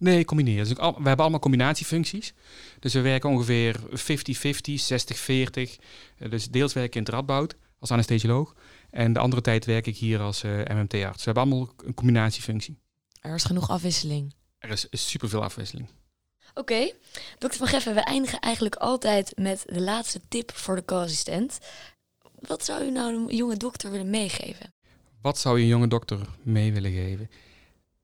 [0.00, 0.64] Nee, combineren.
[0.68, 2.32] Dus we hebben allemaal combinatiefuncties.
[2.78, 3.82] Dus we werken ongeveer 50-50,
[4.80, 5.78] 60-40.
[6.18, 8.54] Eh, Dus deels werk ik in het Radboud als anesthesioloog.
[8.90, 11.24] En de andere tijd werk ik hier als eh, MMT-arts.
[11.24, 12.78] We hebben allemaal een combinatiefunctie.
[13.20, 14.34] Er is genoeg afwisseling.
[14.58, 15.88] Er is superveel afwisseling.
[16.54, 16.92] Oké,
[17.38, 21.58] dokter Van Geffen, we eindigen eigenlijk altijd met de laatste tip voor de co-assistent.
[22.38, 24.72] Wat zou u nou een jonge dokter willen meegeven?
[25.22, 27.30] Wat zou je een jonge dokter mee willen geven?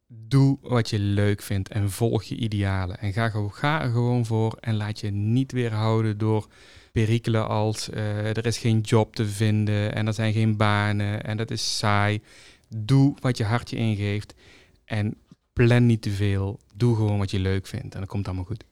[0.08, 2.98] Doe wat je leuk vindt en volg je idealen.
[2.98, 6.48] En ga, ga er gewoon voor en laat je niet weerhouden door
[6.92, 11.36] perikelen als eh, er is geen job te vinden en er zijn geen banen en
[11.36, 12.22] dat is saai.
[12.68, 14.34] Doe wat je hart je ingeeft
[14.84, 15.14] en
[15.52, 16.60] plan niet te veel.
[16.74, 18.64] Doe gewoon wat je leuk vindt en dan komt allemaal goed.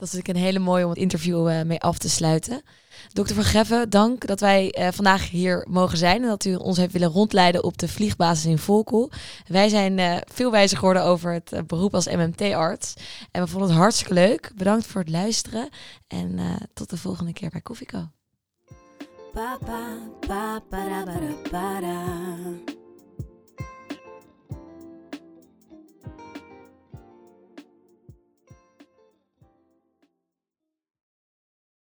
[0.00, 2.62] Dat is natuurlijk een hele mooie om het interview eh, mee af te sluiten.
[3.12, 6.76] Dokter Van Geffen, dank dat wij eh, vandaag hier mogen zijn en dat u ons
[6.76, 9.10] heeft willen rondleiden op de vliegbasis in Volkel.
[9.46, 12.94] Wij zijn eh, veel wijzer geworden over het beroep als MMT-arts
[13.30, 14.52] en we vonden het hartstikke leuk.
[14.54, 15.68] Bedankt voor het luisteren
[16.08, 16.38] en
[16.74, 18.08] tot de volgende keer bij Koffieko.